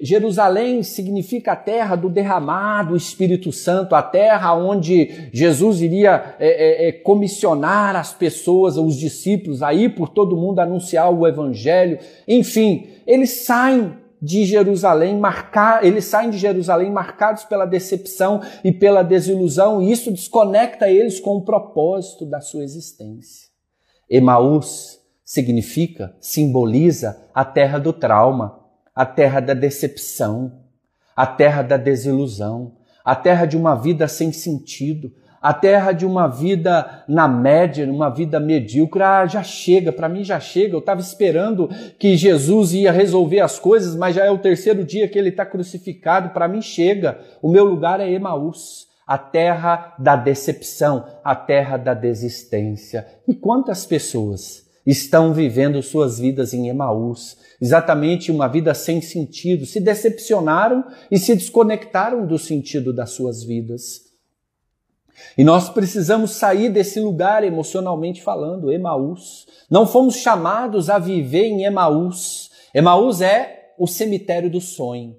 Jerusalém 0.03 0.83
significa 0.83 1.53
a 1.53 1.55
terra 1.55 1.95
do 1.95 2.07
derramado 2.07 2.95
Espírito 2.95 3.51
Santo, 3.51 3.95
a 3.95 4.03
terra 4.03 4.53
onde 4.53 5.29
Jesus 5.33 5.81
iria 5.81 6.35
é, 6.39 6.85
é, 6.85 6.89
é, 6.89 6.91
comissionar 6.91 7.95
as 7.95 8.13
pessoas, 8.13 8.77
os 8.77 8.95
discípulos, 8.95 9.63
a 9.63 9.73
ir 9.73 9.95
por 9.95 10.09
todo 10.09 10.37
mundo 10.37 10.59
anunciar 10.59 11.11
o 11.11 11.27
Evangelho. 11.27 11.97
Enfim, 12.27 12.89
eles 13.07 13.43
saem 13.43 13.97
de 14.21 14.45
Jerusalém, 14.45 15.17
marcar, 15.17 15.83
eles 15.83 16.05
saem 16.05 16.29
de 16.29 16.37
Jerusalém 16.37 16.91
marcados 16.91 17.43
pela 17.45 17.65
decepção 17.65 18.39
e 18.63 18.71
pela 18.71 19.01
desilusão, 19.01 19.81
e 19.81 19.91
isso 19.91 20.11
desconecta 20.11 20.91
eles 20.91 21.19
com 21.19 21.37
o 21.37 21.43
propósito 21.43 22.23
da 22.23 22.39
sua 22.39 22.63
existência. 22.63 23.49
Emaús 24.07 24.99
significa, 25.25 26.15
simboliza 26.19 27.27
a 27.33 27.43
terra 27.43 27.79
do 27.79 27.91
trauma 27.91 28.60
a 28.95 29.05
terra 29.05 29.39
da 29.39 29.53
decepção, 29.53 30.51
a 31.15 31.25
terra 31.25 31.61
da 31.61 31.77
desilusão, 31.77 32.73
a 33.03 33.15
terra 33.15 33.45
de 33.45 33.57
uma 33.57 33.75
vida 33.75 34.07
sem 34.07 34.31
sentido, 34.31 35.11
a 35.41 35.53
terra 35.53 35.91
de 35.91 36.05
uma 36.05 36.27
vida 36.27 37.03
na 37.07 37.27
média, 37.27 37.89
uma 37.91 38.09
vida 38.09 38.39
medíocre. 38.39 39.01
Ah, 39.01 39.25
já 39.25 39.41
chega, 39.41 39.91
para 39.91 40.07
mim 40.07 40.23
já 40.23 40.39
chega. 40.39 40.75
Eu 40.75 40.79
estava 40.79 41.01
esperando 41.01 41.67
que 41.97 42.15
Jesus 42.15 42.73
ia 42.73 42.91
resolver 42.91 43.39
as 43.39 43.57
coisas, 43.57 43.95
mas 43.95 44.15
já 44.15 44.23
é 44.23 44.29
o 44.29 44.37
terceiro 44.37 44.83
dia 44.83 45.07
que 45.07 45.17
ele 45.17 45.29
está 45.29 45.43
crucificado. 45.43 46.29
Para 46.29 46.47
mim 46.47 46.61
chega. 46.61 47.19
O 47.41 47.49
meu 47.49 47.65
lugar 47.65 47.99
é 47.99 48.11
Emaús, 48.11 48.87
a 49.07 49.17
terra 49.17 49.95
da 49.97 50.15
decepção, 50.15 51.05
a 51.23 51.35
terra 51.35 51.75
da 51.75 51.95
desistência. 51.95 53.07
E 53.27 53.33
quantas 53.33 53.83
pessoas 53.83 54.69
estão 54.85 55.33
vivendo 55.33 55.81
suas 55.81 56.19
vidas 56.19 56.53
em 56.53 56.67
Emaús, 56.67 57.37
exatamente 57.61 58.31
uma 58.31 58.47
vida 58.47 58.73
sem 58.73 59.01
sentido, 59.01 59.65
se 59.65 59.79
decepcionaram 59.79 60.83
e 61.09 61.17
se 61.19 61.35
desconectaram 61.35 62.25
do 62.25 62.37
sentido 62.37 62.91
das 62.91 63.11
suas 63.11 63.43
vidas. 63.43 64.11
E 65.37 65.43
nós 65.43 65.69
precisamos 65.69 66.31
sair 66.31 66.69
desse 66.69 66.99
lugar 66.99 67.43
emocionalmente 67.43 68.21
falando, 68.21 68.71
Emaús. 68.71 69.45
Não 69.69 69.85
fomos 69.85 70.15
chamados 70.15 70.89
a 70.89 70.97
viver 70.97 71.45
em 71.45 71.63
Emaús. 71.63 72.49
Emaús 72.73 73.21
é 73.21 73.73
o 73.77 73.87
cemitério 73.87 74.49
do 74.49 74.59
sonho. 74.59 75.15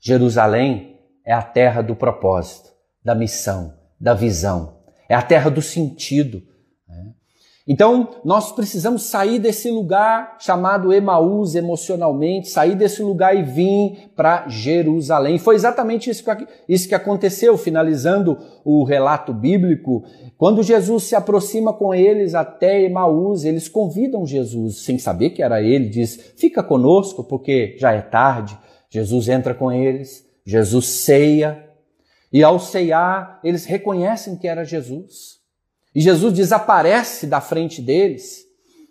Jerusalém 0.00 0.98
é 1.24 1.32
a 1.32 1.42
terra 1.42 1.82
do 1.82 1.94
propósito, 1.94 2.70
da 3.04 3.14
missão, 3.14 3.74
da 4.00 4.14
visão. 4.14 4.78
É 5.08 5.14
a 5.14 5.22
terra 5.22 5.50
do 5.50 5.62
sentido, 5.62 6.42
então, 7.66 8.16
nós 8.24 8.50
precisamos 8.50 9.04
sair 9.04 9.38
desse 9.38 9.70
lugar 9.70 10.36
chamado 10.40 10.92
Emaús 10.92 11.54
emocionalmente, 11.54 12.48
sair 12.48 12.74
desse 12.74 13.02
lugar 13.02 13.36
e 13.36 13.42
vir 13.44 14.10
para 14.16 14.48
Jerusalém. 14.48 15.38
Foi 15.38 15.54
exatamente 15.54 16.10
isso 16.10 16.24
que, 16.88 16.94
aconteceu, 16.94 17.56
finalizando 17.56 18.36
o 18.64 18.82
relato 18.82 19.32
bíblico. 19.32 20.02
Quando 20.36 20.62
Jesus 20.62 21.04
se 21.04 21.14
aproxima 21.14 21.72
com 21.72 21.94
eles 21.94 22.34
até 22.34 22.82
Emaús, 22.82 23.44
eles 23.44 23.68
convidam 23.68 24.26
Jesus, 24.26 24.84
sem 24.84 24.98
saber 24.98 25.30
que 25.30 25.42
era 25.42 25.62
ele, 25.62 25.88
diz: 25.88 26.32
Fica 26.36 26.64
conosco, 26.64 27.22
porque 27.22 27.76
já 27.78 27.92
é 27.92 28.00
tarde. 28.00 28.58
Jesus 28.90 29.28
entra 29.28 29.54
com 29.54 29.70
eles, 29.70 30.26
Jesus 30.44 30.86
ceia, 30.86 31.64
e 32.32 32.42
ao 32.42 32.58
ceiar, 32.58 33.38
eles 33.44 33.64
reconhecem 33.66 34.36
que 34.36 34.48
era 34.48 34.64
Jesus. 34.64 35.41
E 35.94 36.00
Jesus 36.00 36.32
desaparece 36.32 37.26
da 37.26 37.40
frente 37.40 37.82
deles. 37.82 38.44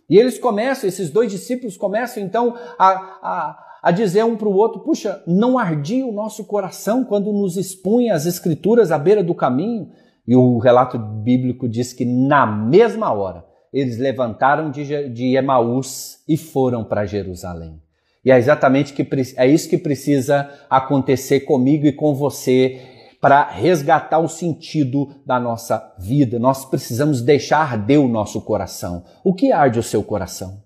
E 0.10 0.18
eles 0.18 0.38
começam, 0.38 0.88
esses 0.88 1.10
dois 1.10 1.32
discípulos 1.32 1.78
começam 1.78 2.22
então 2.22 2.56
a, 2.78 2.90
a, 2.90 3.64
a 3.84 3.92
dizer 3.92 4.26
um 4.26 4.36
para 4.36 4.48
o 4.48 4.56
outro: 4.56 4.82
puxa, 4.82 5.24
não 5.26 5.58
ardia 5.58 6.06
o 6.06 6.12
nosso 6.12 6.44
coração 6.46 7.04
quando 7.04 7.32
nos 7.32 7.58
expunha 7.58 8.14
as 8.14 8.26
Escrituras 8.26 8.92
à 8.92 8.98
beira 8.98 9.24
do 9.24 9.34
caminho? 9.34 9.90
E 10.28 10.36
o 10.36 10.60
relato 10.60 11.00
bíblico 11.00 11.68
diz 11.68 11.94
que 11.94 12.06
na 12.06 12.46
mesma 12.46 13.12
hora 13.12 13.46
eles 13.74 13.98
levantaram 13.98 14.70
de, 14.70 15.10
de 15.10 15.36
Emaús 15.36 16.20
e 16.28 16.38
foram 16.38 16.84
para 16.84 17.06
Jerusalém. 17.06 17.82
E 18.24 18.32
é 18.32 18.38
exatamente 18.38 18.94
que, 18.94 19.08
é 19.36 19.48
isso 19.48 19.68
que 19.68 19.78
precisa 19.78 20.50
acontecer 20.70 21.42
comigo 21.42 21.88
e 21.88 21.92
com 21.92 22.14
você 22.14 22.80
para 23.22 23.48
resgatar 23.48 24.18
o 24.18 24.28
sentido 24.28 25.08
da 25.24 25.40
nossa 25.40 25.94
vida. 26.00 26.40
Nós 26.40 26.66
precisamos 26.66 27.22
deixar 27.22 27.60
arder 27.60 28.02
o 28.02 28.08
nosso 28.08 28.42
coração. 28.42 29.06
O 29.24 29.32
que 29.32 29.52
arde 29.52 29.78
o 29.78 29.84
seu 29.84 30.04
coração? 30.04 30.64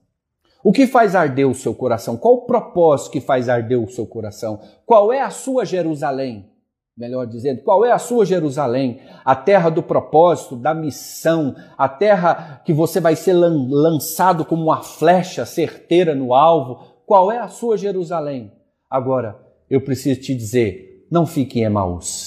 O 0.64 0.72
que 0.72 0.88
faz 0.88 1.14
arder 1.14 1.48
o 1.48 1.54
seu 1.54 1.76
coração? 1.76 2.18
Qual 2.18 2.36
o 2.36 2.46
propósito 2.46 3.12
que 3.12 3.22
faz 3.22 3.50
arder 3.50 3.80
o 3.80 3.88
seu 3.88 4.08
coração? 4.08 4.60
Qual 4.86 5.12
é 5.14 5.22
a 5.22 5.30
sua 5.30 5.66
Jerusalém? 5.66 6.50
Melhor 6.98 7.28
dizendo, 7.28 7.62
qual 7.62 7.84
é 7.84 7.92
a 7.92 8.00
sua 8.00 8.26
Jerusalém? 8.26 9.02
A 9.26 9.36
terra 9.36 9.70
do 9.70 9.84
propósito, 9.84 10.56
da 10.56 10.74
missão, 10.74 11.54
a 11.78 11.90
terra 11.90 12.62
que 12.64 12.72
você 12.72 13.02
vai 13.02 13.18
ser 13.18 13.34
lançado 13.34 14.46
como 14.46 14.64
uma 14.64 14.82
flecha 14.82 15.46
certeira 15.46 16.16
no 16.16 16.34
alvo. 16.34 16.80
Qual 17.06 17.30
é 17.30 17.38
a 17.38 17.50
sua 17.50 17.78
Jerusalém? 17.78 18.52
Agora, 18.90 19.38
eu 19.70 19.82
preciso 19.82 20.22
te 20.22 20.34
dizer, 20.34 21.06
não 21.12 21.26
fique 21.26 21.60
em 21.60 21.64
Emaús. 21.64 22.25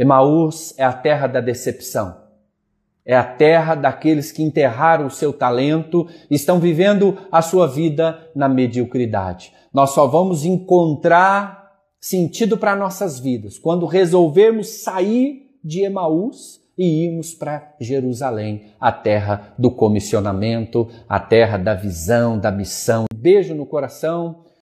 Emaús 0.00 0.72
é 0.78 0.82
a 0.82 0.94
terra 0.94 1.26
da 1.26 1.42
decepção. 1.42 2.16
É 3.04 3.14
a 3.14 3.22
terra 3.22 3.74
daqueles 3.74 4.32
que 4.32 4.42
enterraram 4.42 5.04
o 5.04 5.10
seu 5.10 5.30
talento 5.30 6.08
estão 6.30 6.58
vivendo 6.58 7.18
a 7.30 7.42
sua 7.42 7.66
vida 7.66 8.30
na 8.34 8.48
mediocridade. 8.48 9.52
Nós 9.74 9.90
só 9.90 10.06
vamos 10.06 10.46
encontrar 10.46 11.70
sentido 12.00 12.56
para 12.56 12.74
nossas 12.74 13.20
vidas 13.20 13.58
quando 13.58 13.84
resolvermos 13.84 14.82
sair 14.82 15.50
de 15.62 15.82
Emaús 15.82 16.62
e 16.78 17.04
irmos 17.04 17.34
para 17.34 17.74
Jerusalém, 17.78 18.72
a 18.80 18.90
terra 18.90 19.52
do 19.58 19.70
comissionamento, 19.70 20.88
a 21.06 21.20
terra 21.20 21.58
da 21.58 21.74
visão, 21.74 22.38
da 22.38 22.50
missão. 22.50 23.04
Beijo 23.14 23.54
no 23.54 23.66
coração 23.66 24.44